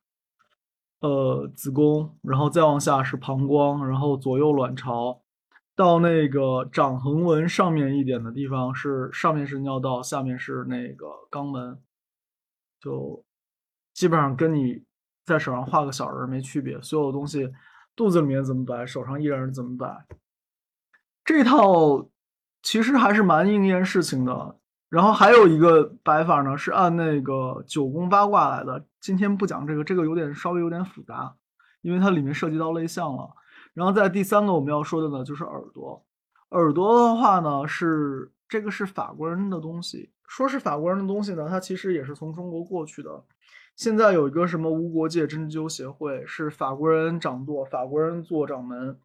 [1.01, 5.21] 呃子宫，然后再往下是膀胱，然后左右卵巢，
[5.77, 11.79] 到那个掌横纹上面一点的地方是上面是尿道，下面是那个肛门，
[12.81, 13.23] 就
[13.93, 14.85] 基本上跟你
[15.27, 17.53] 在手上画个小人没区别，所有东西
[17.97, 20.07] 肚子里面怎么摆，手上依然是怎么摆，
[21.25, 22.09] 这套。
[22.65, 24.57] 其实还是蛮应验事情的。
[24.89, 28.87] 然后还有一个摆法呢，是按那个九宫八卦来的。
[29.01, 31.35] 今天不讲这个，这个有点稍微有点复杂，
[31.81, 33.31] 因为它里面涉及到类象了。
[33.75, 36.07] 然后在第三个我们要说的呢，就是耳朵。
[36.51, 40.13] 耳朵的话呢，是这个是法国人的东西。
[40.29, 43.25] 说是法国人的东西呢，它其实也是从中国过去的。
[43.77, 48.99] 现在有一个什么无国界针灸协会，是法国人掌舵，法国人做掌门。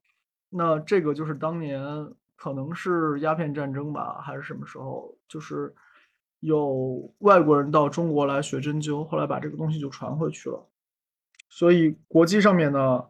[0.49, 2.07] 那这个就是当年。
[2.39, 5.11] 可能是鸦片战争吧，还是什么时候？
[5.27, 5.73] 就是
[6.39, 10.63] 有外国人到中国来学针灸，后来把这个东西就传回去了。
[11.49, 13.03] 所以国际上面呢，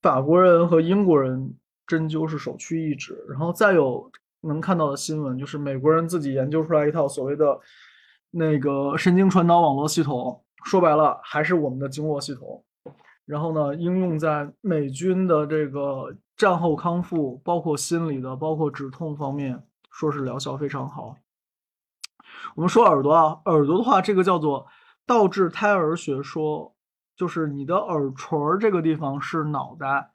[0.00, 1.54] 法国人和英国人
[1.86, 3.22] 针灸是首屈一指。
[3.28, 7.60] 然后再有能看到的新闻，就是美国人自己研究出来一套所谓的
[8.30, 12.64] 那个神经传导网络系统，说白了还是我们的经络系统。
[13.24, 16.16] 然后呢，应用在美军的这个。
[16.36, 21.16] 战后康复，包括心理的，包括止痛方面，说是疗效非常好。
[22.54, 24.66] 我们说耳朵啊，耳朵的话，这个叫做
[25.06, 26.76] 倒置胎儿学说，
[27.16, 30.10] 就是你的耳垂这个地方是脑袋，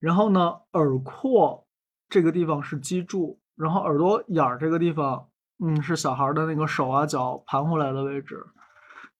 [0.00, 1.64] 然后呢，耳廓
[2.08, 5.28] 这个地方是脊柱，然后耳朵眼儿这个地方，
[5.64, 8.44] 嗯，是小孩的那个手啊脚盘回来的位置。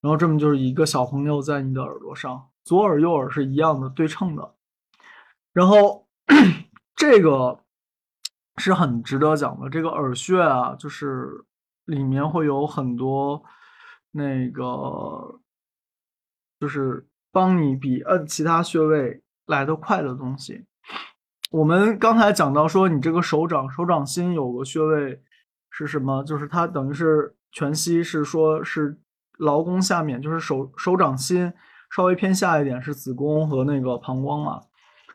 [0.01, 4.55] 然后这么就是一个小朋友在你的耳朵上，左耳右耳是一样的对称的。
[5.53, 6.07] 然后
[6.97, 7.61] 这个
[8.57, 11.45] 是很值得讲的，这个耳穴啊，就是
[11.85, 13.43] 里面会有很多
[14.13, 15.41] 那个，
[16.59, 20.67] 就是帮你比摁其他穴位来得快的东西。
[21.51, 25.21] 我们刚才讲到说，你这个手掌手掌心有个穴位
[25.69, 26.23] 是什么？
[26.23, 29.01] 就是它等于是全息，是说是
[29.41, 31.53] 劳宫下面，就是手手掌心
[31.91, 34.61] 稍微偏下一点是子宫和那个膀胱嘛。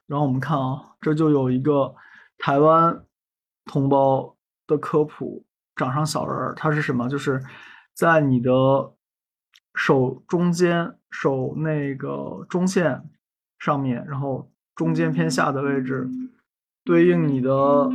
[0.07, 1.95] 然后我们看啊，这就有一个
[2.37, 3.05] 台湾
[3.65, 4.35] 同胞
[4.67, 7.07] 的科普，掌上小人儿，它是什么？
[7.07, 7.41] 就是
[7.93, 8.51] 在你的
[9.73, 13.09] 手中间手那个中线
[13.59, 14.51] 上面，然后。
[14.75, 16.05] 中间偏下的位置，
[16.83, 17.89] 对应你的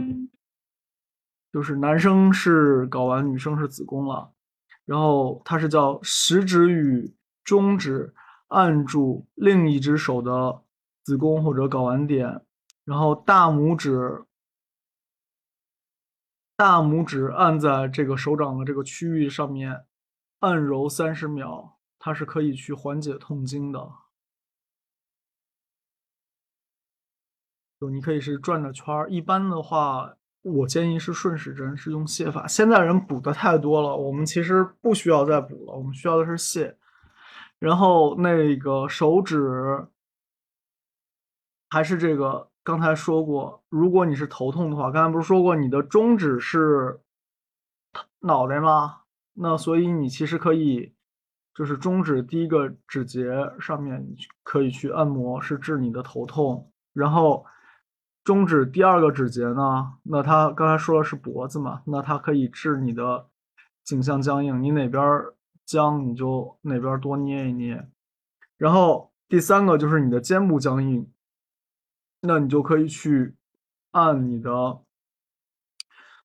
[1.53, 4.33] 就是男生是睾丸，女生是子宫了。
[4.85, 7.15] 然后它是叫食指与
[7.45, 8.15] 中指
[8.49, 10.63] 按住另一只手的
[11.05, 12.45] 子宫或者睾丸点，
[12.85, 14.25] 然后大拇指
[16.57, 19.87] 大拇指按在这个手掌的这个区域上面，
[20.41, 23.93] 按揉三十秒，它是可以去缓解痛经的。
[27.81, 32.47] 就你可以是转着圈儿，一般的话，我建议是顺时针，是用泻法。
[32.47, 36.75] 现在人补的太多了，我们其实不需要再补了，我们需要的是泻。
[37.59, 39.87] 然后那个手指，
[41.69, 47.01] 还是这个刚才说过，如果你是头痛的话，刚才不是说过你的中指是
[48.21, 49.03] 脑袋吗？
[49.35, 50.95] 那所以你其实可以，
[51.55, 57.45] 就是中指第一个指节上面可以去按摩，是治你的头痛，然后。
[58.31, 59.95] 中指第二个指节呢？
[60.05, 61.83] 那它刚才说的是脖子嘛？
[61.87, 63.27] 那它可以治你的
[63.83, 65.03] 颈项僵硬，你哪边
[65.67, 67.91] 僵你就哪边多捏一捏。
[68.57, 71.11] 然后第三个就是你的肩部僵硬，
[72.21, 73.35] 那你就可以去
[73.91, 74.79] 按你的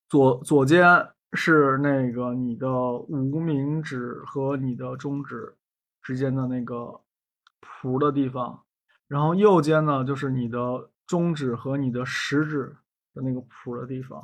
[0.08, 0.86] 左左肩
[1.34, 5.56] 是那个你的无名指和你的中指
[6.04, 7.02] 之间的那个
[7.82, 8.62] 蹼的地方，
[9.08, 10.92] 然后右肩呢就是你的。
[11.08, 12.76] 中指和你的食指
[13.14, 14.22] 的那个谱的地方，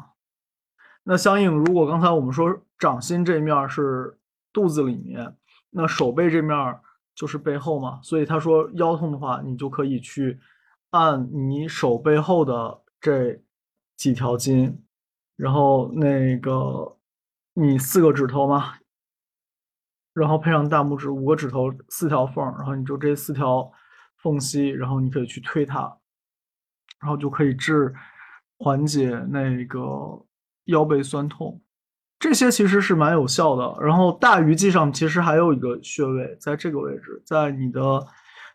[1.03, 4.17] 那相应，如果刚才我们说掌心这面是
[4.51, 5.35] 肚子里面，
[5.69, 6.79] 那手背这面
[7.15, 10.39] 就是背后嘛，所以他说腰痛的话，你就可以去
[10.89, 13.41] 按你手背后的这
[13.95, 14.83] 几条筋，
[15.35, 16.97] 然后那个
[17.53, 18.73] 你四个指头嘛，
[20.13, 23.71] 然后配上大拇指五个指头四条缝，然后你就这四条
[24.17, 25.97] 缝隙，然后你可以去推它。
[27.01, 27.91] 然后就可以治
[28.59, 29.79] 缓解那个
[30.65, 31.59] 腰背酸痛，
[32.19, 33.75] 这些其实是蛮有效的。
[33.83, 38.05] 然后大鱼际上其实还有一个穴位，在这个位置，在你的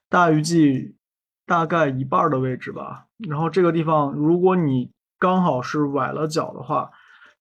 [0.08, 0.94] 大鱼际
[1.44, 3.06] 大概一半的位置吧。
[3.28, 6.88] 然后这个地方，如果你刚好是崴了脚的话，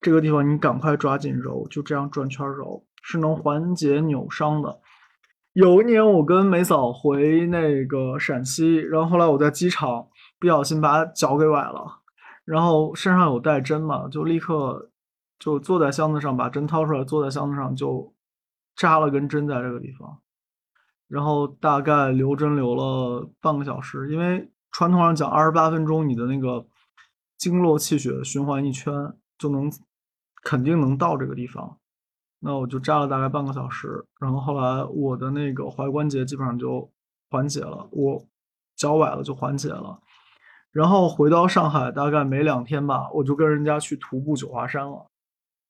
[0.00, 4.80] 这个地方你赶快抓紧揉，就这样转圈揉，是能缓解扭伤的。
[5.52, 10.08] 有一年我跟梅嫂回那个陕西，然后后来我在机场。
[10.38, 12.00] 不小心把脚给崴了，
[12.44, 14.90] 然后身上有带针嘛，就立刻
[15.38, 18.14] 就坐在箱子上，把针掏出来，坐在箱子上就
[18.74, 20.20] 扎了根针在这个地方，
[21.08, 26.66] 然后大概留针留了半个小时，因为传统上讲二十八分钟，你的那个
[27.38, 28.92] 经络气血循环一圈
[29.38, 29.72] 就能
[30.42, 31.78] 肯定能到这个地方，
[32.40, 36.90] 那我就扎了大概半个小时，然后后来我的那个踝关节基本上就
[37.30, 38.22] 缓解了，我
[38.76, 40.00] 脚崴了就缓解了。
[40.76, 45.06] 然后回到上海，大概没两天吧，我就跟人家去徒步九华山了，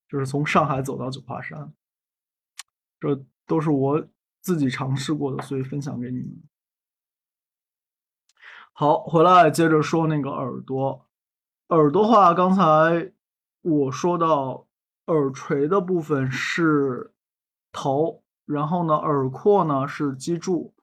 [0.09, 1.73] 就是从上海走到九华山，
[2.99, 4.05] 这都是我
[4.41, 6.43] 自己尝试过的，所以分享给你们。
[8.73, 11.07] 好，回来接着说那个耳朵，
[11.69, 13.13] 耳朵话，刚才
[13.63, 14.67] 我说到
[15.07, 17.15] 耳垂的部分是
[17.71, 20.75] 头，然后呢，耳廓呢是脊柱。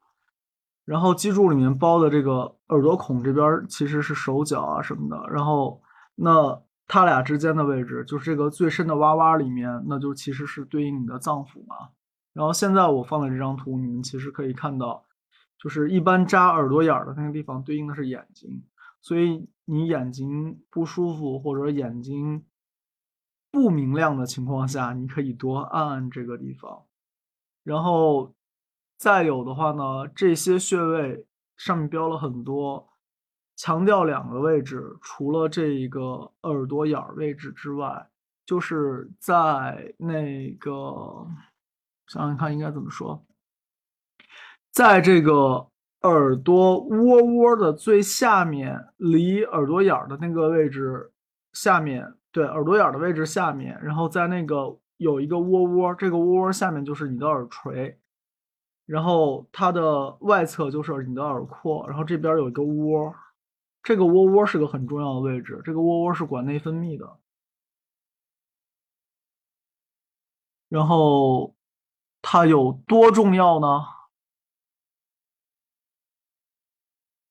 [0.84, 5.80] 然后脊柱里面包的这个耳朵孔这边其实是手脚啊什么的，然后
[6.14, 11.88] 那它俩之间的位置就是这个最深的洼洼里面，那就其实是对应你的脏腑嘛。
[12.34, 15.06] 然后现在我放的这张图，你们其实可以看到，
[15.58, 18.62] 就是一般扎耳朵眼儿的那个地方对应的是眼睛，
[19.00, 22.44] 所以你眼睛不舒服或者眼睛
[23.50, 26.82] 不明亮的情况下，你可以多按按这个地方，
[27.62, 28.34] 然后。
[28.96, 31.26] 再有的话呢，这些穴位
[31.56, 32.88] 上面标了很多，
[33.56, 38.08] 强调两个位置，除了这一个耳朵眼位置之外，
[38.46, 41.26] 就是在那个
[42.06, 43.24] 想想看应该怎么说，
[44.70, 45.68] 在这个
[46.02, 51.12] 耳朵窝窝的最下面，离耳朵眼儿的那个位置
[51.52, 57.98] 下面，对，耳朵眼儿的位置下面，然后在那个有一个窝窝，这个窝窝下面就是你的耳垂，
[58.86, 63.14] 然后它的外侧就是你的耳廓，然后这边有一个窝，
[63.82, 67.18] 这个窝窝是个很重要的位置，这个窝窝是管内分泌的，
[70.68, 71.54] 然后
[72.20, 73.66] 它有多重要呢？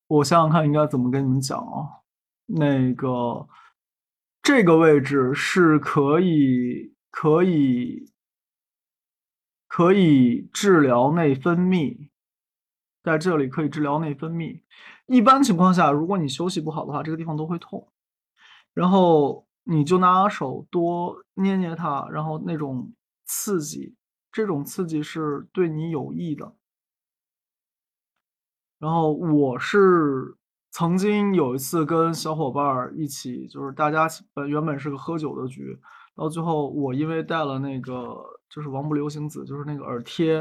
[0.07, 2.01] 我想想看应该怎么跟你们讲啊？
[2.45, 3.47] 那个
[4.41, 8.12] 这个位置是可以可以
[9.73, 12.09] 可以治疗内分泌，
[13.01, 14.61] 在这里可以治疗内分泌。
[15.07, 17.91] 一般情况下，如果你休息不好的话，这个地方都会痛。
[18.75, 22.93] 然后你就拿手多捏捏它，然后那种
[23.25, 23.95] 刺激，
[24.31, 26.53] 这种刺激是对你有益的。
[28.77, 30.37] 然后我是
[30.69, 35.79] 曾经有一次跟小伙伴一起，就是大家本原本是个喝酒的局，
[36.15, 40.35] 到最后我因为带了那个就是王不留行子，就是那个耳贴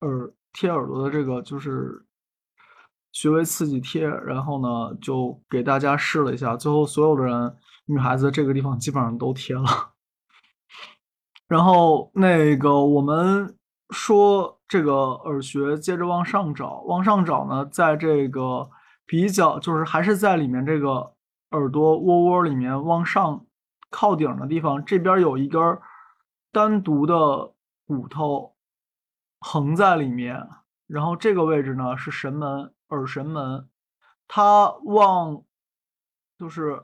[0.00, 2.04] 耳贴耳朵的这个就是
[3.12, 9.92] 穴位刺激贴，然后呢就给大家试了一下，最后所有的人女孩子这个地方基本上都贴了，
[11.46, 13.54] 然后那个我们。
[13.92, 14.94] 说这个
[15.24, 18.70] 耳穴接着往上找，往上找呢，在这个
[19.04, 21.12] 比较就是还是在里面这个
[21.50, 23.44] 耳朵窝窝里面往上
[23.90, 25.60] 靠顶的地方，这边有一根
[26.52, 27.52] 单独的
[27.86, 28.54] 骨头
[29.40, 30.48] 横在里面，
[30.86, 33.68] 然后这个位置呢是神门耳神门，
[34.28, 35.42] 它往
[36.38, 36.82] 就是。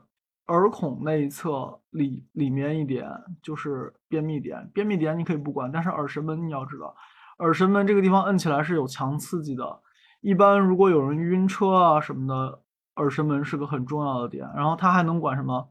[0.49, 3.05] 耳孔那一侧里里面一点
[3.43, 6.95] 就是便秘点，便秘点你可以不管，但是耳神门你要知道，
[7.39, 9.81] 耳神门这个地方摁起来是有强刺激的。
[10.21, 12.61] 一般如果有人晕车啊什么的，
[12.95, 14.49] 耳神门是个很重要的点。
[14.55, 15.67] 然后它还能管什么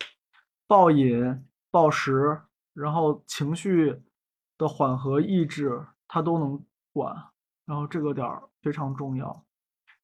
[0.66, 2.42] 暴饮暴食，
[2.76, 4.00] 然后情绪
[4.56, 7.12] 的缓和抑制，它都能管。
[7.64, 9.44] 然后这个点儿非常重要。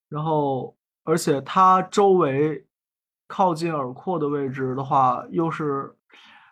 [0.09, 2.67] 然后而且它周围。
[3.29, 5.97] 靠近耳廓的位置的话，又是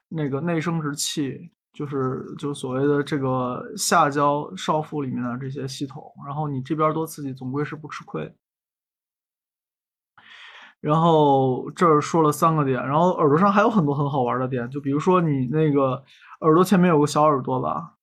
[0.08, 6.10] 那个内生殖器，就是就所谓的这个下焦少腹里面的这些系统。
[6.24, 8.34] 然后你这边多刺激，总归是不吃亏。
[10.80, 16.02] 然后这儿说了三个点，然后耳朵上还有很多很好玩的点，就比如说你那个
[16.40, 17.94] 耳朵前面有个小耳朵吧，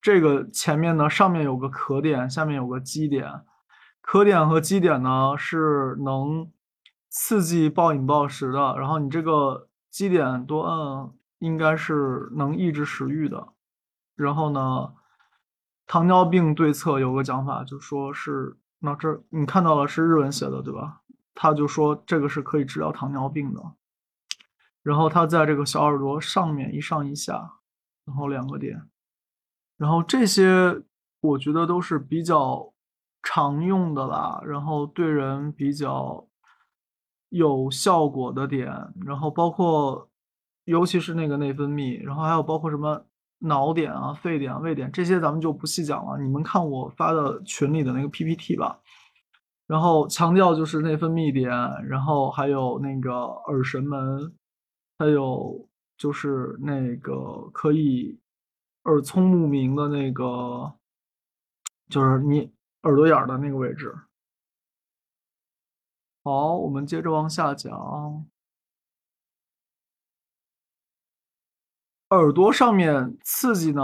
[0.00, 3.42] 这个前面呢上面有个壳点，下面有个基点，
[4.00, 6.50] 壳点和基点呢是能。
[7.12, 13.48] 刺激暴饮暴食的，然后你这个基点多摁，应该是能抑制食欲的。
[14.14, 14.92] 然后呢，
[15.88, 21.00] 糖尿病对策有个讲法，就说是那这你看到了是日文写的对吧？
[21.40, 23.62] 他就说这个是可以治疗糖尿病的。
[24.82, 27.52] 然后他在这个小耳朵上面一上一下，
[28.04, 28.90] 然后两个点，
[29.78, 30.82] 然后这些
[31.20, 32.74] 我觉得都是比较
[33.22, 36.26] 常用的啦，然后对人比较。
[37.32, 40.10] 有效果的点，然后包括，
[40.64, 43.06] 尤其是那个内分泌，然后还有包括什么
[43.38, 46.18] 脑点啊、肺点、胃点这些，咱们就不细讲了。
[46.18, 48.80] 你们看我发的群里的那个 PPT 吧。
[49.70, 51.48] 然后强调就是内分泌点，
[51.86, 54.34] 然后还有那个耳神门，
[54.98, 55.64] 还有
[55.96, 58.18] 就是那个可以
[58.82, 60.74] 耳聪目明的那个，
[61.88, 62.52] 就是你
[62.82, 63.96] 耳朵眼的那个位置。
[66.24, 68.26] 好，我们接着往下讲。
[72.08, 73.82] 耳朵上面刺激呢，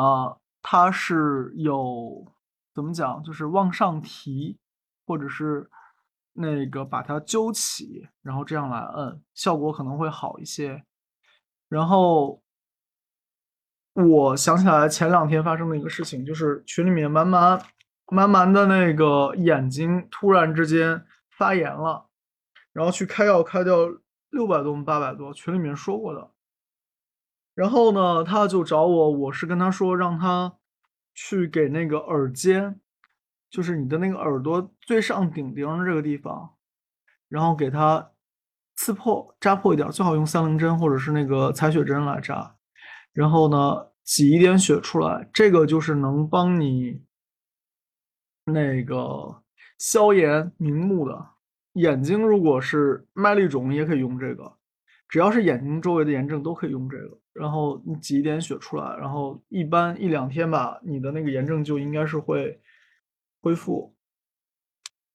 [0.63, 2.27] 它是有
[2.75, 3.23] 怎么讲？
[3.23, 4.59] 就是往上提，
[5.07, 5.71] 或者是
[6.37, 10.85] 那个把它揪起，然后这样来摁，效果可能会好一些。
[11.69, 12.43] 然后
[13.95, 17.61] 我想起来前两天发生的一个事情，就是群里面慢慢
[18.07, 22.09] 慢慢的那个眼睛突然之间发炎了。
[22.73, 23.75] 然后去开药，开掉
[24.29, 26.31] 六百多、八百多，群里面说过的。
[27.55, 30.59] 然后呢，他就找我，我是跟他说，让他
[31.15, 32.79] 去给那个耳尖，
[33.49, 36.55] 就是你的那个耳朵最上顶顶这个地方，
[37.29, 38.13] 然后给它
[38.77, 42.57] 刺破、扎破一点，最好用三棱针或者是那个采血针来扎。
[43.13, 47.03] 然后呢，挤一点血出来，这个就是能帮你
[48.45, 49.43] 那个
[49.77, 51.31] 消炎明目的。
[51.73, 54.57] 眼睛如果是麦粒肿，也可以用这个，
[55.09, 57.19] 只要是眼睛周围的炎症都可以用这个。
[57.33, 62.61] 然后你挤一点血出来，然后一般一两天吧，你的那个炎症就应该是会
[63.41, 63.96] 恢复。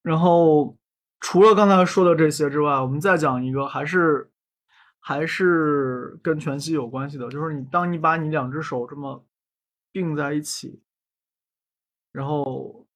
[0.02, 0.78] 然后
[1.20, 4.32] 除了刚才说的这些之外，我们再讲一个，还是
[5.00, 9.26] 还是跟全息有关系的，就是你当你把你两只手这么
[9.92, 10.82] 并在一起，
[12.12, 12.88] 然后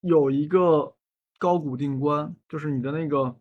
[0.00, 0.96] 有一个
[1.38, 3.38] 高骨定关，就是你的那个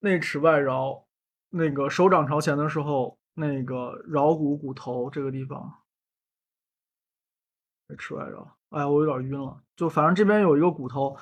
[0.00, 1.04] 内尺外桡，
[1.50, 5.82] 那个手掌朝前的时候，那个桡骨骨头这个地方，
[7.88, 8.52] 内尺外桡。
[8.76, 9.58] 哎，我有点晕了。
[9.74, 11.16] 就反正这边有一个骨头，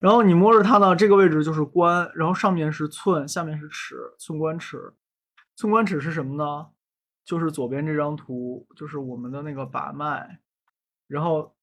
[0.00, 4.92] 然后你摸着它呢，这个位置就是关，然后上面是寸，下面是尺，寸关尺。
[5.54, 6.66] 寸关尺是什么呢？
[7.24, 10.40] 就是左边这张图，就是我们的那个把脉。
[11.06, 11.54] 然后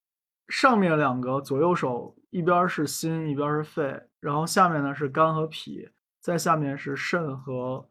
[0.48, 5.90] 上面两个左右手，一边是心，一边是肺，然后下面呢是肝和脾，
[6.22, 7.90] 在下面是肾和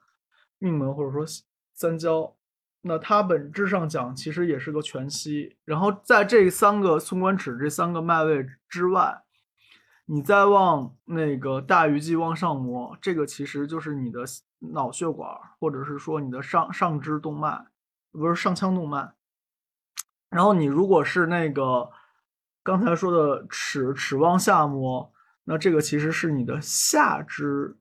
[0.59, 1.25] 命门或者说
[1.75, 2.35] 三焦。
[2.87, 5.57] 那它本质上讲，其实也是个全息。
[5.65, 9.23] 然后在这三个寸关尺这三个脉位之外，
[10.05, 14.25] 你再往那个大鱼际往上摸，这个其实就是你的
[14.75, 15.27] 脑血管，
[15.59, 17.67] 或者是说你的上上肢动脉，
[18.13, 19.15] 不是上腔动脉。
[20.29, 21.91] 然后你如果是那个
[22.63, 25.11] 刚才说的尺尺往下摸，
[25.45, 27.79] 那这个其实是你的下肢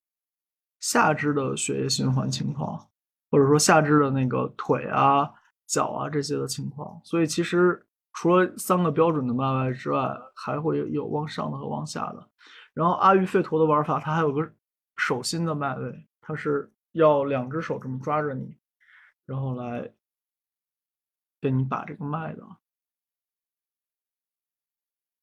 [0.80, 2.88] 下肢的血液循环情况。
[3.34, 5.28] 或者说下肢的那个腿啊、
[5.66, 12.30] 脚啊这些的情况，所以其实除了三个标准的脉外之外，还会有往上的和往下的。
[12.76, 14.54] 然后阿育吠陀的玩法，它还有个
[14.98, 18.56] 手心的脉位，它是要两只手这么抓着你，
[19.26, 19.92] 然后来
[21.42, 22.44] 给你把这个脉的。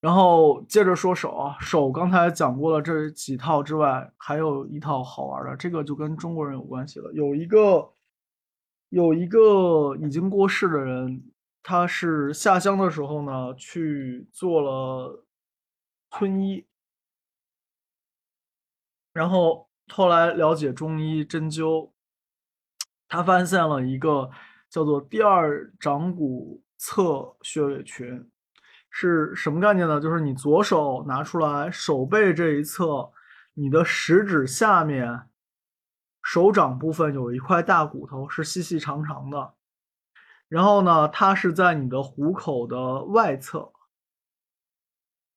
[0.01, 7.89] 然后接着说手啊，手刚才讲过了这几套之外，还有一套好玩的，这个就跟中国人有关系了，有一个。
[8.91, 11.23] 有一个已经过世的人，
[11.63, 15.25] 他是下乡的时候呢，去做了
[16.11, 16.67] 村医，
[19.13, 21.91] 然后后来了解中医针灸，
[23.09, 24.29] 他发现了一个
[24.69, 28.29] 叫做第二掌骨侧穴位群，
[28.91, 30.01] 是什么概念呢？
[30.01, 33.13] 就是你左手拿出来，手背这一侧，
[33.55, 35.30] 你的食指下面。
[36.33, 39.55] 手掌部分有一块大骨头，是细细长长的。
[40.47, 43.73] 然后呢，它是在你的虎口的外侧。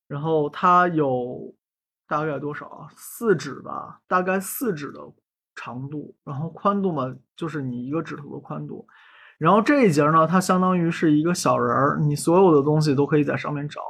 [0.08, 1.56] 然后它有
[2.08, 2.88] 大概多少啊？
[2.96, 5.00] 四指吧，大概四指的
[5.56, 6.16] 长度。
[6.24, 8.88] 然后宽度嘛，就是你一个指头的宽度。
[9.40, 13.82] 然后这一节呢，它相当于是一个小人儿，你所有的东西都可以在上面找。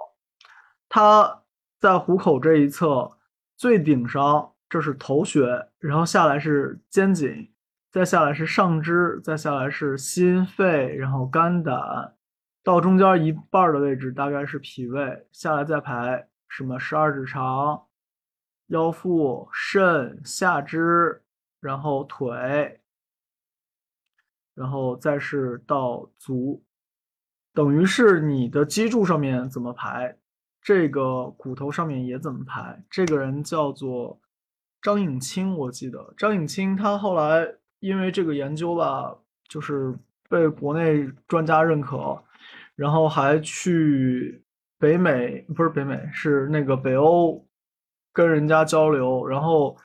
[0.87, 1.41] 它
[1.81, 3.17] 在虎口这一侧
[3.57, 4.52] 最顶上。
[4.73, 7.53] 这是头穴，然后下来是肩颈，
[7.91, 12.15] 再下来是上肢，再下来是心肺，然后肝胆，
[12.63, 17.83] 到中间一半的位置大概是脾胃，下来再排什么十二指肠、
[18.69, 21.21] 腰腹、肾、下肢，
[21.59, 22.81] 然后腿，
[24.55, 26.63] 然后再是到足，
[27.53, 30.17] 等于是你的脊柱上面怎么排，
[30.63, 32.83] 这个骨头上面也怎么排。
[32.89, 34.19] 这个人叫做。
[34.83, 37.47] 张颖清，我记得张颖清，他后来
[37.79, 39.15] 因为这个研究吧，
[39.47, 39.97] 就是
[40.29, 42.21] 被国内专家认可，
[42.75, 44.43] 然后还去
[44.77, 47.47] 北美，不是北美，是那个北欧，
[48.11, 49.77] 跟人家交流，然后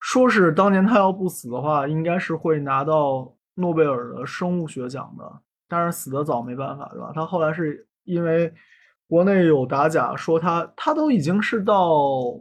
[0.00, 7.10] 说是当年他要不死的话，应该是会拿到诺贝尔的生物学奖的，但是死得早，没办法，对吧？
[7.14, 8.52] 他后来是因为
[9.08, 12.38] 国内有打假，说他他都已经是到。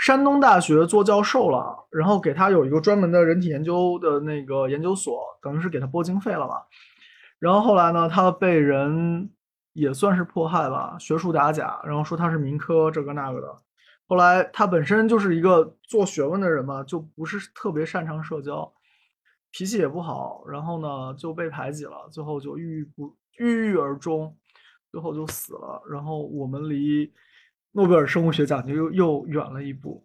[0.00, 6.66] 山东大学做教授了，然后给他有一个专门的人体研究的那个研究所，等于是给他拨经费了吧。
[7.38, 9.30] 然后后来呢，他被人
[9.74, 13.54] 也算是迫害吧，学术打假，然后说他是民科这个那个的。
[14.06, 18.72] 后来他本身就是一个做学问的人嘛，就不是特别擅长社交，
[19.50, 24.34] 脾气也不好，然后呢就被排挤了，最后就郁郁不郁郁而终，
[24.90, 25.82] 最后就死了。
[25.90, 27.12] 然后我们离。
[27.72, 30.04] 诺贝尔生物学奖就又又远了一步。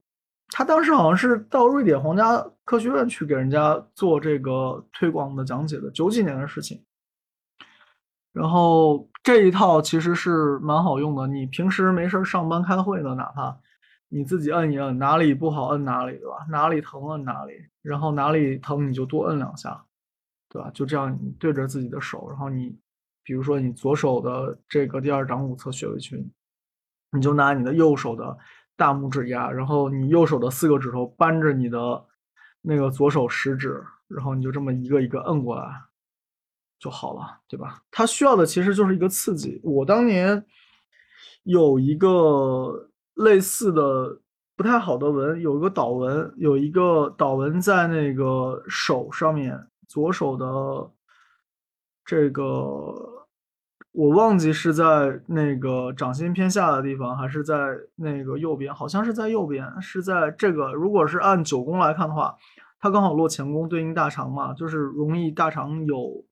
[0.50, 6.84] 他当时好像是到瑞典皇家科学院去给人家做这个推广的讲解的，九几年的事情。
[8.32, 13.58] 然后这一套其实是蛮好用的，你平时没事上班开会呢，哪怕
[14.10, 16.46] 你自己摁一摁，哪里不好摁哪里，对吧？
[16.50, 19.84] 哪里疼摁哪里，然后哪里疼你就多摁两下，
[20.50, 20.70] 对吧？
[20.74, 22.78] 就这样，你对着自己的手，然后你
[23.24, 26.30] 比如说你左手的这个第二掌骨侧穴位群。
[27.16, 28.38] 你就拿你的右手的
[28.76, 32.06] 大拇指压，然后你右手的四个指头扳着你的
[32.62, 35.66] 那个左手食指，然后你就这么一个一个摁过来
[36.78, 37.82] 就好了，对吧？
[37.90, 39.62] 它需要的其实就是一个刺激。
[39.64, 40.46] 我当年
[41.44, 44.20] 有一个类似的
[44.58, 50.92] 不太好的纹，有一个导纹，有一个导纹在那个手上面，左手的
[52.04, 52.44] 这个
[53.96, 57.56] 我忘记是在那个掌心偏下的地方，还是在
[57.96, 60.74] 那个右边，好像是在右边，是在这个。
[60.74, 62.36] 如果是按九宫来看的话，
[62.80, 66.26] 它刚好落前宫，对应大肠嘛，就是容易大肠有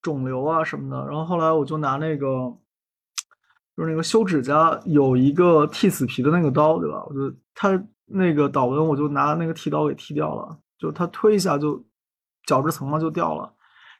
[0.00, 1.06] 肿瘤啊什么的。
[1.06, 2.56] 然后后来我就拿那个。
[3.76, 7.04] 就是那个修指甲有一个剃死皮的那个刀，对吧？
[7.06, 10.58] 我就他那个导纹，我就拿那个剃刀给剃掉了。
[10.78, 11.84] 就他推一下就
[12.46, 13.52] 角质层嘛就掉了，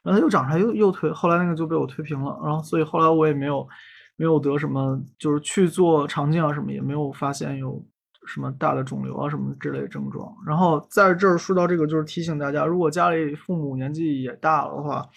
[0.03, 2.39] 然后又长出来又又推，后来那个就被我推平了。
[2.43, 3.67] 然后所以后来我也没有
[4.15, 7.83] 没有得什么，就是去做肠镜啊什么也没有发现有
[8.25, 10.33] 什么大的肿瘤啊什么之类症状。
[10.45, 15.07] 然后在这儿说到这个，就是提醒大家，如果家里父母年纪也大了的话。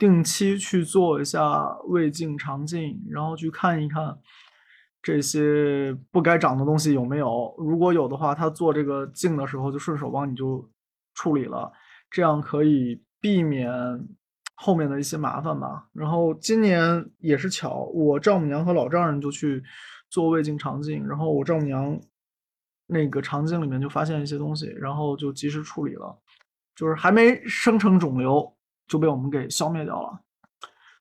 [0.00, 4.16] 定期去做一下胃镜、肠镜，然后去看一看
[5.02, 7.54] 这些不该长的东西有没有。
[7.58, 10.66] 如果有的话，他做这个镜的时候就顺手帮你就
[11.12, 11.70] 处理了，
[12.10, 13.70] 这样可以避免
[14.62, 15.88] 后面的一些麻烦吧。
[15.92, 19.62] 然后今年也是巧，我丈母娘和老丈人就去
[20.08, 21.98] 做胃镜、肠镜，然后我丈母娘
[22.86, 26.18] 那个肠镜里面就发现一些东西，然后就及时处理了，
[26.74, 28.54] 就是还没生成肿瘤。
[28.90, 30.18] 就被我们给消灭掉了，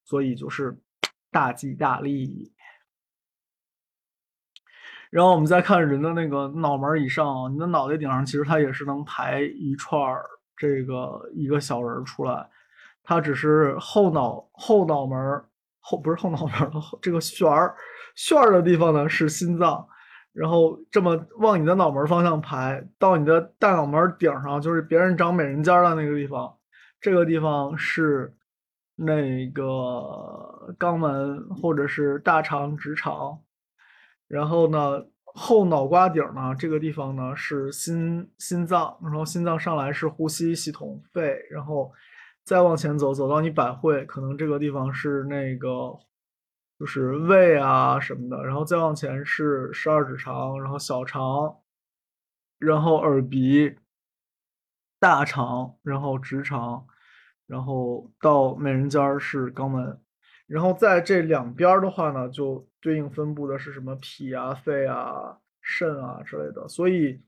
[0.06, 0.80] 所以就是
[1.32, 2.54] 大吉大利。
[5.10, 10.24] 然后我们再看人的那个脑门以上，你的脑袋顶上其实它也是能排一串儿
[10.56, 12.48] 这个一个小人出来，
[13.10, 15.18] 它只是后脑后脑门
[15.80, 17.76] 后不是后脑门这个旋儿
[18.16, 19.84] 旋儿的地方呢是心脏，
[20.32, 26.56] 然后这么往你的脑门方向排到你的大脑门顶上，就是别人长美人尖的那个地方。
[27.02, 28.36] 这个地方是
[28.96, 33.40] 那个肛门或者是大肠、直肠，
[34.28, 41.92] 然后呢后脑瓜顶呢这个地方呢是心心脏，然后心脏上来是呼吸系统、肺，然后
[42.50, 46.00] 再往前走走到你百会，可能这个地方是那个
[46.80, 51.60] 就是胃啊什么的，然后再往前是十二指肠，然后小肠，
[52.58, 53.76] 然后耳鼻。
[54.98, 56.88] 大肠，然后直肠，
[57.46, 60.02] 然后到美人尖儿是肛门，
[60.48, 66.68] 然后在这两边的话呢，就对应分布的是什么脾啊、肺啊、肾啊之类的。
[66.68, 67.22] 所以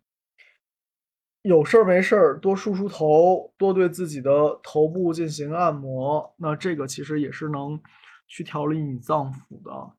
[1.43, 7.81] 有事儿没事儿多梳梳头，多对自己的头部进行按摩，那这个其实也是能
[8.27, 9.93] 去调理你脏腑的。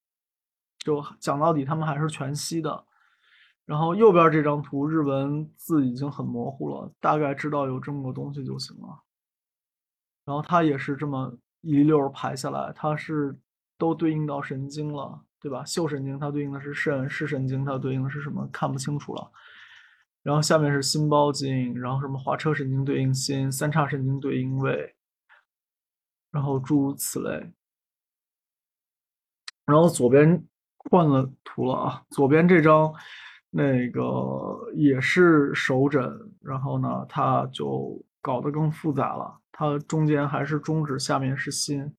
[0.78, 2.84] 就讲到底，他们还是全息的。
[3.64, 9.02] 然后右边这张图日文字已经很模糊了，大概知道有这么个东西就行了。
[10.24, 13.36] 然后它也是这么一溜排下来，它是
[13.78, 15.64] 都对应到神经了，对吧？
[15.64, 18.48] 嗅神经它对应的是肾，视神经它对应的是什么？
[18.52, 19.30] 看不清楚了。
[20.22, 24.94] 然后下面是心包经，然后什么滑车神经对应心，三叉神经对应胃，
[26.30, 27.52] 然后诸如此类。
[29.64, 30.44] 然后左边
[30.90, 32.92] 换了图了啊，左边这张。
[33.54, 36.10] 那个也是手诊，
[36.40, 39.42] 然后呢，它就搞得更复杂了。
[39.52, 41.94] 它中间还是中指，下面是心，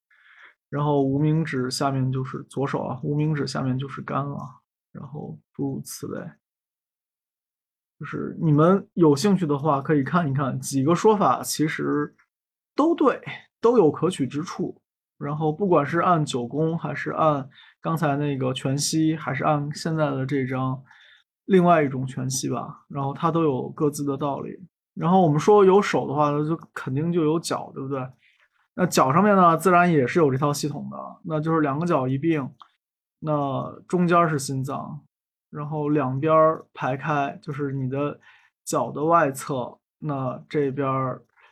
[0.67, 4.35] 然后无名指下面就是左手啊，无名指下面就是肝了，
[4.91, 6.27] 然后诸如此类。
[8.03, 12.13] 就是你们有兴趣的话，可以看一看几个说法，其实
[12.75, 13.21] 都对，
[13.61, 14.77] 都有可取之处。
[15.17, 17.47] 然后不管是按九宫，还是按
[17.81, 20.83] 刚才那个全息，还是按现在的这张。
[21.45, 24.49] 另外一种全息吧，然后它都有各自的道理。
[24.95, 28.05] 然后我们说有手的话，那就肯定就有脚，对不对？
[28.75, 32.49] 那脚上面呢，自然也是有这套系统的，那就是两个脚一并，
[33.19, 35.01] 那中间是心脏，
[35.53, 36.33] 然后两边
[36.73, 38.19] 排开就是你的
[38.65, 40.87] 脚的外侧，那这边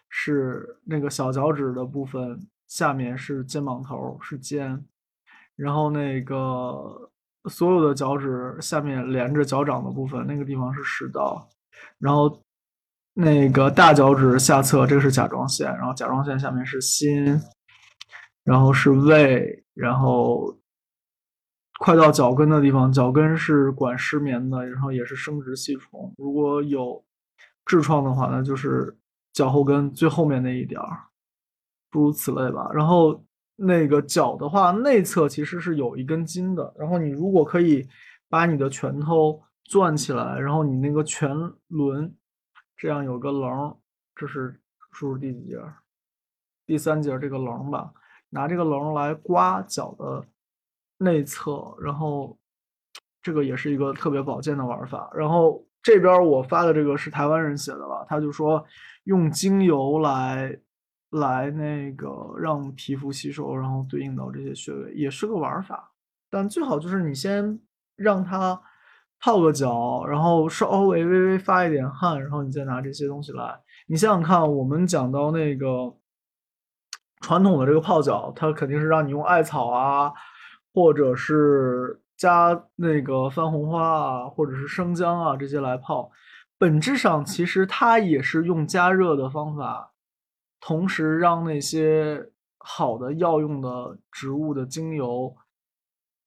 [0.09, 4.83] 是那个小脚趾的部分，下面是肩膀头是肩，
[5.55, 7.09] 然后那个。
[7.49, 11.49] 所有的脚趾下面连着脚掌的部分，那个地方是食道，
[11.97, 12.39] 然后
[13.15, 17.41] 那个大脚趾下侧这个是甲状腺，然后甲状腺下面是心，
[18.43, 20.55] 然后是胃，然后
[21.81, 26.13] 快到脚跟的地方，脚跟是管失眠的，然后也是生殖系统。
[26.19, 27.03] 如果有
[27.65, 28.95] 痔疮的话，那就是
[29.33, 31.07] 脚后跟最后面那一点儿，
[31.89, 32.69] 诸如此类吧。
[32.71, 33.25] 然后。
[33.63, 36.73] 那个脚的话，内侧其实是有一根筋的。
[36.79, 37.87] 然后你如果可以
[38.27, 41.29] 把你的拳头攥起来，然后你那个拳
[41.67, 42.11] 轮
[42.75, 43.77] 这样有个棱，
[44.15, 44.59] 这是
[44.91, 45.59] 数第几节？
[46.65, 47.93] 第三节这个棱吧。
[48.29, 50.25] 拿这个棱来刮脚的
[51.01, 52.37] 内侧，然后
[53.21, 55.09] 这个也是一个特别保健的玩法。
[55.13, 58.63] 然后这边我发的这个是台湾人写的了，他就说
[59.05, 60.57] 用精油来
[61.09, 65.91] 来那个让皮肤吸收，然后对应到这些穴位，也是个玩法。
[66.29, 67.59] 但最好就是你先
[67.95, 68.61] 让它
[69.19, 73.59] 泡个脚，然后稍微微微发一点汗，然后你再拿这些东西来。
[73.87, 75.93] 你想想看，我们讲到那个
[77.19, 80.13] 传统的这个泡脚，它肯定是让你用艾草啊，
[80.73, 86.11] 或者是加那个番红花啊，或者是生姜啊这些来泡。
[86.57, 89.93] 本质上其实它也是用加热的方法，
[90.59, 95.35] 同时让那些好的药用的植物的精油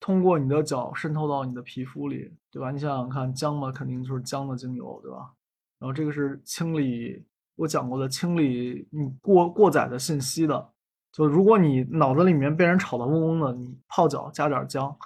[0.00, 2.70] 通过你的脚渗透到你的皮肤里，对吧？
[2.70, 5.32] 你想想看，姜嘛，肯定就是姜的精油，对吧？
[5.78, 7.24] 然后这个是清理。
[7.56, 10.70] 我讲过的清理你过过载的信息的，
[11.14, 14.98] 就如果你脑子里面被人吵得嗡嗡的，你泡脚加点姜，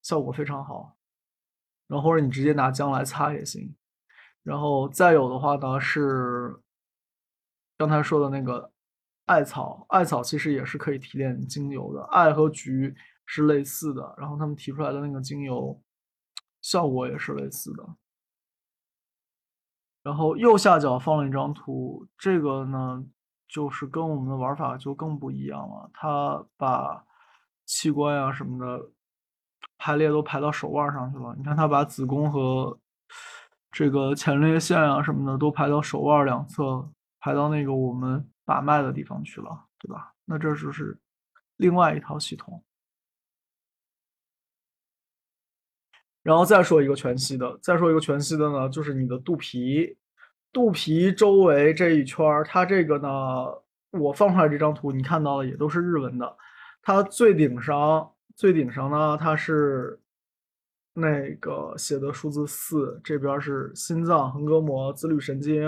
[0.00, 0.96] 效果非常好。
[1.88, 3.74] 然后或者你直接拿姜来擦也行。
[4.44, 6.56] 然后再有的话呢是
[7.76, 8.70] 刚才说的那个
[9.24, 12.94] 艾草，艾草其实也是可以提炼精油的，艾和菊
[13.24, 15.82] 是类似的，然后他们提出来的那个精油
[16.62, 17.96] 效果也是类似的。
[20.04, 23.04] 然后右下角放了一张图，这个呢
[23.48, 25.90] 就是跟我们的玩法就更不一样了。
[25.92, 27.04] 它把
[27.64, 28.90] 器官呀什么的
[29.78, 31.34] 排列都排到手腕上去了。
[31.36, 32.78] 你看，它把子宫和
[33.70, 36.88] 这个前列腺啊什么的都排到手腕两侧，
[37.20, 40.14] 排到那个我们把脉的地方去了，对吧？
[40.24, 40.98] 那这就是
[41.56, 42.62] 另外一套系统。
[46.22, 49.96] 然后再说一个全息的，再说一个全息的呢，就是你的肚皮，
[50.52, 53.08] 肚皮周围这一圈儿，它这个呢，
[53.90, 56.36] 我放出来这张图，你看到的也都是日文的。
[56.82, 60.00] 它最顶上，最顶上呢，它是
[60.94, 65.62] 那个写的数字四，这边是心脏、横膈膜、自律神经。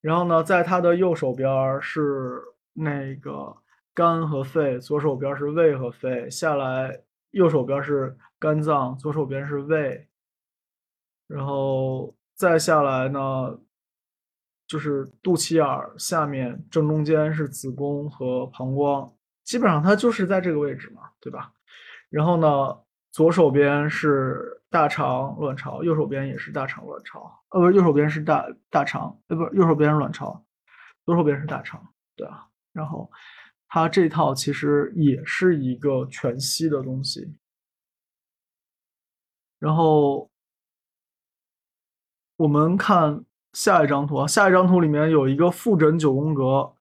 [0.00, 3.56] 然后呢，在它的右手边是那个
[3.94, 8.16] 肝和肺，左手边是胃和肺，下来右手边是。
[8.42, 10.08] 肝脏左手边是胃，
[11.28, 13.56] 然后再下来呢，
[14.72, 19.12] 就是肚脐眼儿下面正中间是子宫和膀胱，
[19.44, 21.52] 基本上它就是在这个位置嘛，对吧？
[22.08, 22.74] 然后呢，
[23.10, 27.20] 左手边是大肠卵巢，右手边也是大肠卵巢，
[27.50, 30.42] 呃，不是，右手边是大大肠，呃，不是，右手边是卵巢，
[31.04, 32.48] 左手边是大肠，对啊。
[32.72, 33.10] 然后
[33.68, 37.36] 它这套其实也是一个全息的东西。
[39.58, 40.30] 然后
[42.36, 46.72] 我们看下一张图啊，下一张图里面有一个复诊九宫格，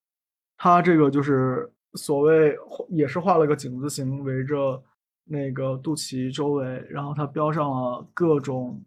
[0.58, 2.58] 它这个就是所谓
[2.90, 4.82] 也是画了个井字形，围着
[5.26, 8.82] 那个肚脐周围，然后它标上了各种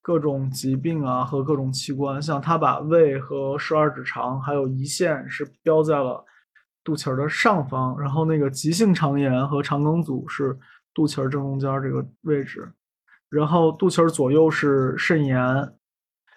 [0.00, 6.24] 各种疾病啊和各种器官，像它把胃和十二指肠还有胰腺是标在了
[6.82, 10.58] 肚脐儿的上方，然后那个急性肠炎和肠梗阻是
[10.92, 12.72] 肚脐儿正中间这个位置。
[13.28, 15.72] 然后肚脐儿左右是肾炎、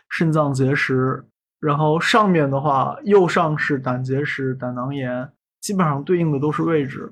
[0.10, 1.26] 肾脏结石，
[1.60, 5.32] 然后上面的话右上是胆结石、胆囊炎，
[5.62, 7.12] 基本上对应的都是位置。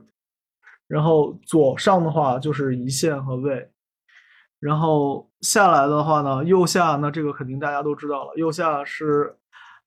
[0.87, 3.71] 然后左上的话就是胰腺和胃，
[4.59, 9.35] 然后下来的话呢，右下那这个肯定大家都知道了，右下是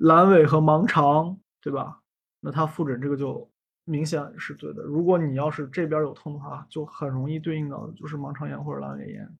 [0.01, 2.01] 阑尾和盲肠，对吧？
[2.41, 3.49] 那它复诊这个就
[3.85, 4.83] 明显是对的。
[4.83, 9.39] 如果你要是这边有痛的话，就很容易对应到就是盲肠炎或者阑尾炎。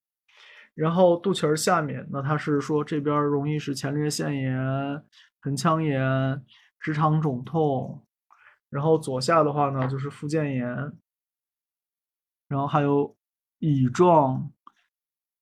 [0.77, 5.03] 然后肚脐儿下面，那他是说这边容易是前列腺炎、
[5.41, 6.45] 盆腔炎、
[6.79, 8.05] 直肠肿痛。
[8.69, 10.67] 然后左下的话呢，就是附件炎。
[12.47, 13.17] 然后还有
[13.57, 14.51] 乙状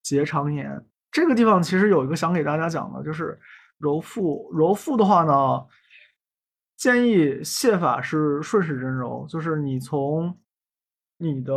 [0.01, 0.85] 结肠炎。
[1.11, 3.37] 这个地方其实有一个想给大家讲的，就是
[3.77, 4.49] 揉腹。
[4.53, 5.67] 揉腹的话呢，
[6.77, 10.39] 建议泻法是顺时针揉，就是你从
[11.17, 11.53] 你的。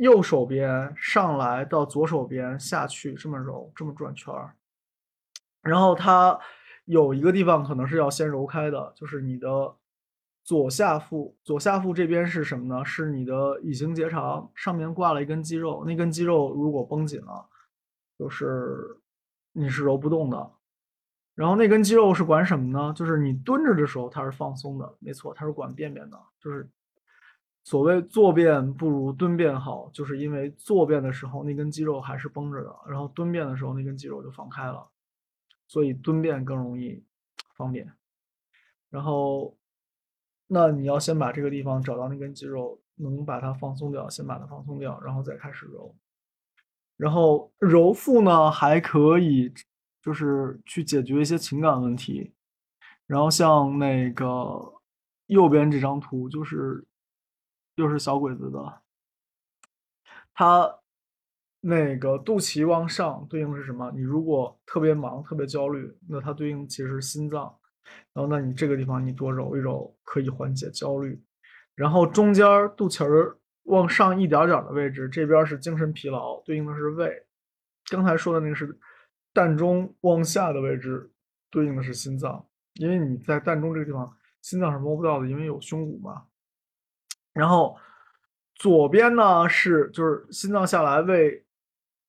[0.00, 4.56] 右手边上来到左手边下去，这么揉，这么转圈儿。
[5.60, 6.38] 然后它
[6.86, 9.76] 有一个地方可能是要先揉开的，就是你的
[10.42, 11.36] 左下腹。
[11.44, 12.82] 左下腹这边是什么呢？
[12.82, 15.84] 是你的乙型结肠，上面挂了一根肌肉。
[15.84, 17.46] 那根肌肉如果绷紧了，
[18.18, 18.98] 就是
[19.52, 20.50] 你是揉不动的。
[21.34, 22.94] 然后那根肌肉是管什么呢？
[22.96, 26.66] 就是你蹲着的时候它是放松的，没错，它是管便便的，就是。
[27.62, 34.88] 所谓坐便不如蹲便好，就是因为坐便的时候那根肌肉还是绷着的，然后蹲便的时候那根肌肉就放开了，
[35.68, 37.04] 所以蹲便更容易
[37.54, 37.92] 方便。
[38.88, 39.56] 然后，
[40.48, 45.94] 那你要先把这个地方找到那根肌肉，能把它放松掉，先把它放松掉，然后再开始揉。
[46.96, 49.52] 然后揉腹呢还可以，
[50.02, 52.32] 就是去解决一些情感问题。
[53.06, 54.60] 然后像那个
[55.26, 56.84] 右边这张图，就是
[57.80, 58.82] 又是小鬼子的，
[60.34, 60.78] 他
[61.60, 63.90] 那个肚脐往上对应是什么？
[63.94, 67.54] 你如果特别忙、特别焦虑，那它对应其实是心脏。
[68.12, 71.20] 然后，那你这个地方你多揉一揉，可以缓解焦虑。
[71.74, 77.26] 然后中间肚脐儿往上一点点的位置，这边是精神疲劳，对应的是胃。
[77.90, 78.78] 刚才说的那个是
[79.34, 81.10] 膻中往下的位置，
[81.50, 82.46] 对应的是心脏。
[82.74, 86.26] 因为你在膻中这个地方，心脏是摸不到的，因为有胸骨嘛。
[87.32, 87.76] 然后
[88.54, 91.44] 左边呢是就是心脏下来，胃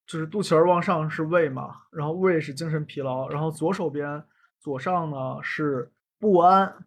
[0.06, 4.24] 就是肚脐儿往上是胃嘛，然后胃是精神疲劳，然后左手边。
[4.60, 6.86] 左上呢是不安，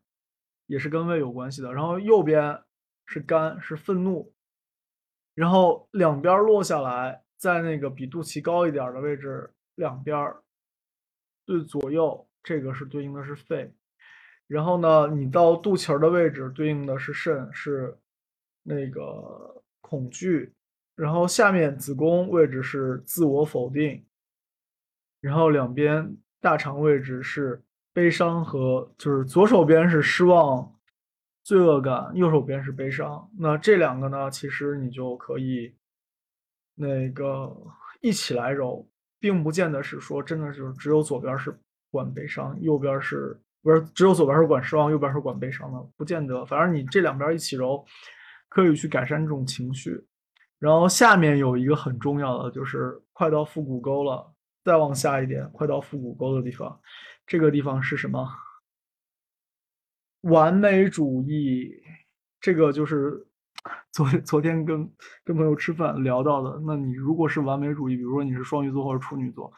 [0.66, 1.74] 也是跟胃有关系的。
[1.74, 2.62] 然后右边
[3.05, 4.32] 是肝，是愤怒。
[5.35, 10.32] 然后两边落下来，在那个比肚脐高一点的位置，两边
[11.45, 13.74] 对左右，这个是对应的是肺。
[14.47, 17.99] 然后呢，你到肚脐儿的位置，对应的是肾，是
[18.65, 20.53] 那个恐惧。
[20.97, 24.05] 然后下面子宫位置是自我否定。
[25.21, 26.17] 然后两边。
[26.41, 27.62] 大肠位置是
[27.95, 30.71] 悲伤和就是左手边是失望、
[31.43, 33.31] 罪恶感，右手边是悲伤。
[33.39, 35.75] 那这两个呢，其实你就可以
[36.75, 37.51] 那个
[38.03, 38.87] 一起来揉，
[39.19, 41.59] 并不见得是说真的就是只有左边是
[41.91, 45.81] 管悲伤，右边是不是只有左边是管失望，右边是管悲伤的？
[45.97, 47.83] 不见得，反正你这两边一起揉，
[48.55, 50.00] 可以去改善这种情绪。
[50.61, 54.32] 然后下面有一个很重要的，就是快到腹股沟了。
[54.62, 56.80] 再往下一点，快到腹股沟的地方，
[57.26, 58.26] 这个地方是什么？
[60.20, 61.70] 完美主义，
[62.40, 63.26] 这个就是
[63.92, 64.90] 昨昨天跟
[65.24, 66.62] 跟朋友吃饭聊到的。
[66.64, 69.52] 那你如果是完美主义，比如说你是双鱼座或者处女座，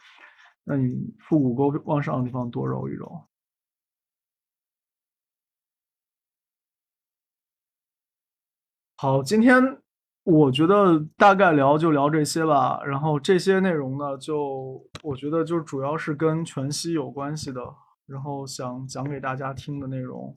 [0.65, 3.09] 那你腹股沟往上的地方多揉一揉。
[8.99, 9.77] 好，今天。
[10.23, 17.61] 我觉得大概聊就聊这些吧，然后这些内容呢，就我觉得就主要是跟全息有关系的，
[18.07, 20.35] 然后想讲给大家听的内容。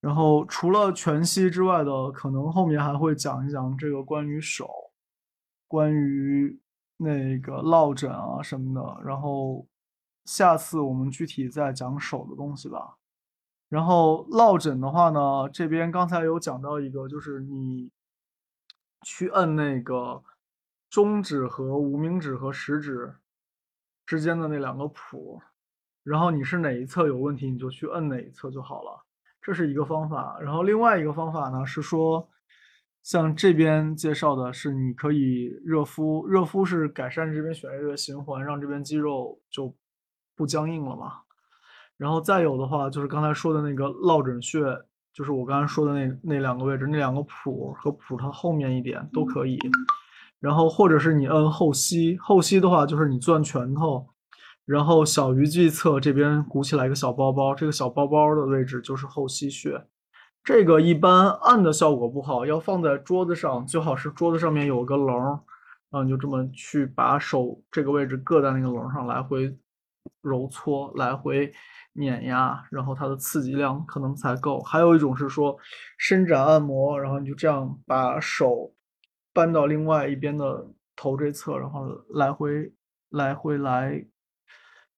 [0.00, 4.70] 然后除了全息之外的，可能后面还会讲一讲这个关于手，
[5.66, 6.58] 关于
[6.98, 9.02] 那个落枕啊什么的。
[9.04, 9.66] 然后
[10.24, 12.97] 下次我们具体再讲手的东西吧。
[13.68, 17.90] 然后落枕的话呢，这边刚才有讲到一个，就是你。
[19.04, 20.24] 去摁那个
[20.90, 23.14] 中指和无名指和食指
[24.04, 25.40] 之间的那两个谱，
[26.02, 29.04] 然后你是哪一侧有问题，你就去摁哪一侧就好了。
[29.40, 30.36] 这是一个方法。
[30.40, 32.28] 然后另外一个方法呢是说，
[33.04, 39.72] 像这边介绍的是你可以热敷，热敷是改善这边血液的循环，让这边肌肉就
[40.34, 41.22] 不僵硬了嘛。
[41.98, 44.62] 然后再有的话就是刚才说的那个落枕穴。
[45.10, 49.58] 就是我刚才说的那那两个位置，那两个谱和谱它后面一点都可以。
[50.38, 54.06] 然后或者是你摁后膝，后膝的话就是你攥拳头，
[54.64, 59.84] 然后小鱼际侧这边鼓起来一个小包包，这个小包包的位置就是后溪穴。
[60.44, 65.40] 这个一般按的效果不好，要放在桌子上，最好是桌子上面有个棱，然
[65.90, 69.58] 后你就这么去把手这个位置搁在那个棱上，来回
[70.22, 71.52] 揉搓，来回。
[71.94, 74.60] 碾压，然后它的刺激量可能才够。
[74.60, 75.58] 还有一种是说
[75.96, 78.72] 伸展按摩，然后你就这样把手
[79.32, 82.72] 搬到另外一边的头这侧，然后来回
[83.08, 84.06] 来回来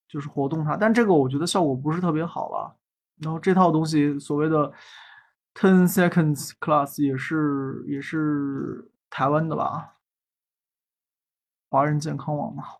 [0.07, 0.77] 就是活动它。
[0.77, 2.77] 但这个我觉得效果不是特别好了。
[3.23, 4.71] 然后这套东西所谓的
[5.55, 9.95] Ten Seconds Class 也是也是台湾的吧，
[11.71, 12.80] 华人健康网嘛。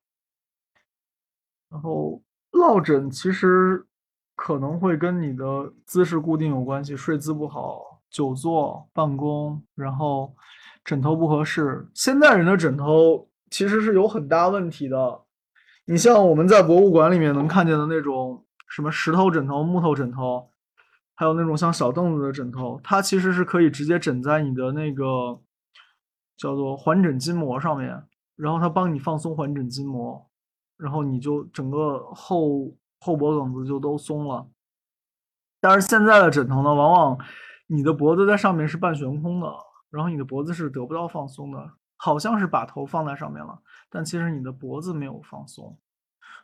[1.71, 3.87] 然后落枕其实。
[4.43, 10.35] 可能会跟你的姿势固定有关系，睡姿不好，久坐办公，然后
[10.83, 11.87] 枕头不合适。
[11.93, 15.21] 现在人的枕头其实是有很大问题的。
[15.85, 20.49] 你像我们在博物馆里面能看见的那种什么石头枕头、木头枕头，
[21.15, 25.39] 还有那种像小凳子的枕头，它其实是可以直接枕在你的那个
[26.39, 28.05] 叫做环枕筋膜上面，
[28.37, 30.30] 然后它帮你放松环枕筋膜，
[30.81, 32.75] 然后你就整个后。
[33.03, 34.47] 后脖梗子就都松了，
[35.59, 37.19] 但是现在的枕头呢，往往
[37.67, 39.51] 你的脖子在上面是半悬空的，
[39.89, 43.59] 然后你的脖子是得不到放松的，好像是把头放在上面了，
[43.89, 45.79] 但其实你的脖子没有放松。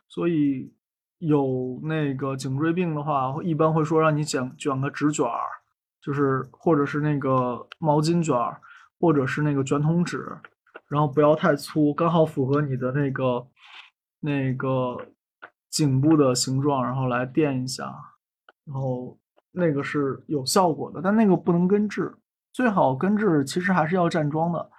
[0.07, 0.73] 所以
[1.19, 5.39] 有那个颈椎病的话，一般会说让你卷卷个纸卷儿，
[6.01, 8.59] 就是或者是那个毛巾卷儿，
[8.99, 10.27] 或者是那个卷筒纸，
[10.87, 13.45] 然后不要太粗，刚好符合你的那个
[14.19, 14.97] 那个
[15.69, 17.93] 颈部的形状，然后来垫一下，
[18.65, 19.17] 然后
[19.51, 22.15] 那个是有效果的，但那个不能根治，
[22.51, 24.69] 最好根治其实还是要站桩的，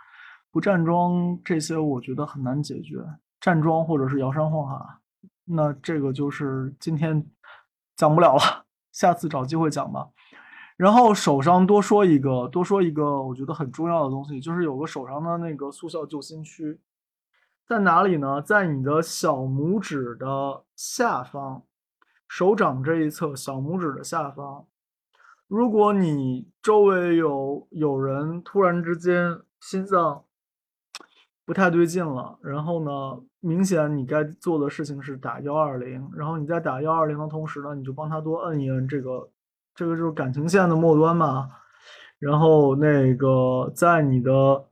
[0.51, 2.97] 不站桩这些我觉得很难解决，
[3.41, 4.85] 站桩或者是摇山晃海，
[5.45, 7.25] 那这个就是今天
[7.97, 10.09] 讲不了了，下次找机会讲吧。
[10.77, 16.79] 然后手上多说一个，多说一个，我觉得很重要的东西，就是有个手上的那个速效救心区，
[17.69, 18.41] 在哪里呢？
[18.41, 21.65] 在你的小拇指的下方，
[22.27, 24.65] 手掌这一侧小拇指的下方。
[25.47, 30.25] 如果你周围有有人突然之间心脏
[31.45, 39.29] 不太对劲了，然后呢，明显你该做的事情是打幺二零，然后你在打幺二零的同时呢，你就帮他多摁一摁这个。
[39.75, 41.49] 这个就是感情线的末端嘛，
[42.19, 44.68] 然后那个在你的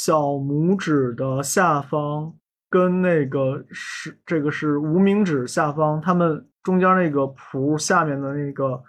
[0.00, 2.32] 小拇指的下方，
[2.70, 8.80] 跟那个是这个是无名指下方，它们中间那个蹼下面的那个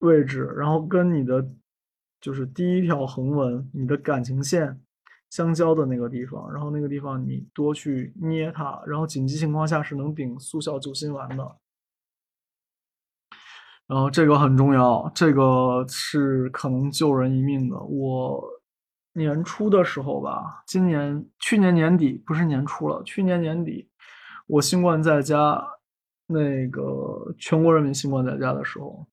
[0.00, 1.48] 位置，然后跟你的
[2.20, 4.80] 就是第一条横纹，你的感情线
[5.30, 11.58] 相交的那个地方，然后那个地方你多去捏它，然后紧急情况下是能顶速效救心丸的。
[13.86, 17.78] 然后这个很重要，这个是可能救人一命的。
[17.78, 18.44] 我
[19.16, 23.88] 年初的时候吧，今年去年年底不是年初了，去年年底
[24.46, 25.66] 我新冠在家，
[26.26, 29.06] 那个全国人民新冠在家的时候，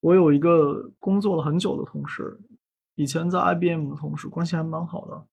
[0.00, 2.38] 我有一个工作了很久的同事，
[2.94, 5.26] 以前在 IBM 的同事，关系还蛮好的。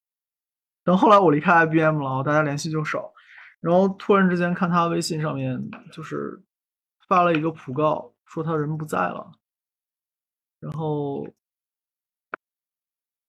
[0.83, 3.11] 等后来我离开 IBM 了，大家联系就少。
[3.59, 6.41] 然后突然之间看他微信上面就是。
[7.05, 9.33] 发了一个讣告，说他人不在了，
[10.61, 11.27] 然后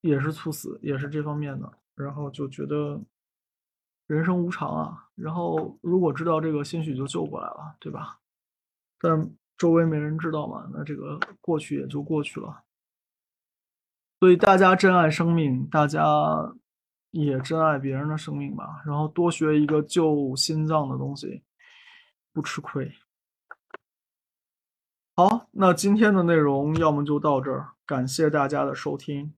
[0.04, 3.00] 也是猝死，也是这方面的，然后就觉得
[4.06, 5.08] 人生无常啊。
[5.14, 8.20] 然后如果知道这个，兴许就救过来了，对吧？
[9.00, 12.64] 但周围没人知道嘛，那这个过去也就过去了。
[14.20, 16.04] 所以大家珍爱生命，大家
[17.10, 18.82] 也珍爱别人的生命吧。
[18.84, 21.42] 然后多学一个救心脏的东西，
[22.30, 22.92] 不吃亏。
[25.16, 29.32] 好，那今天的内容要么就到这儿，感谢大家的收听。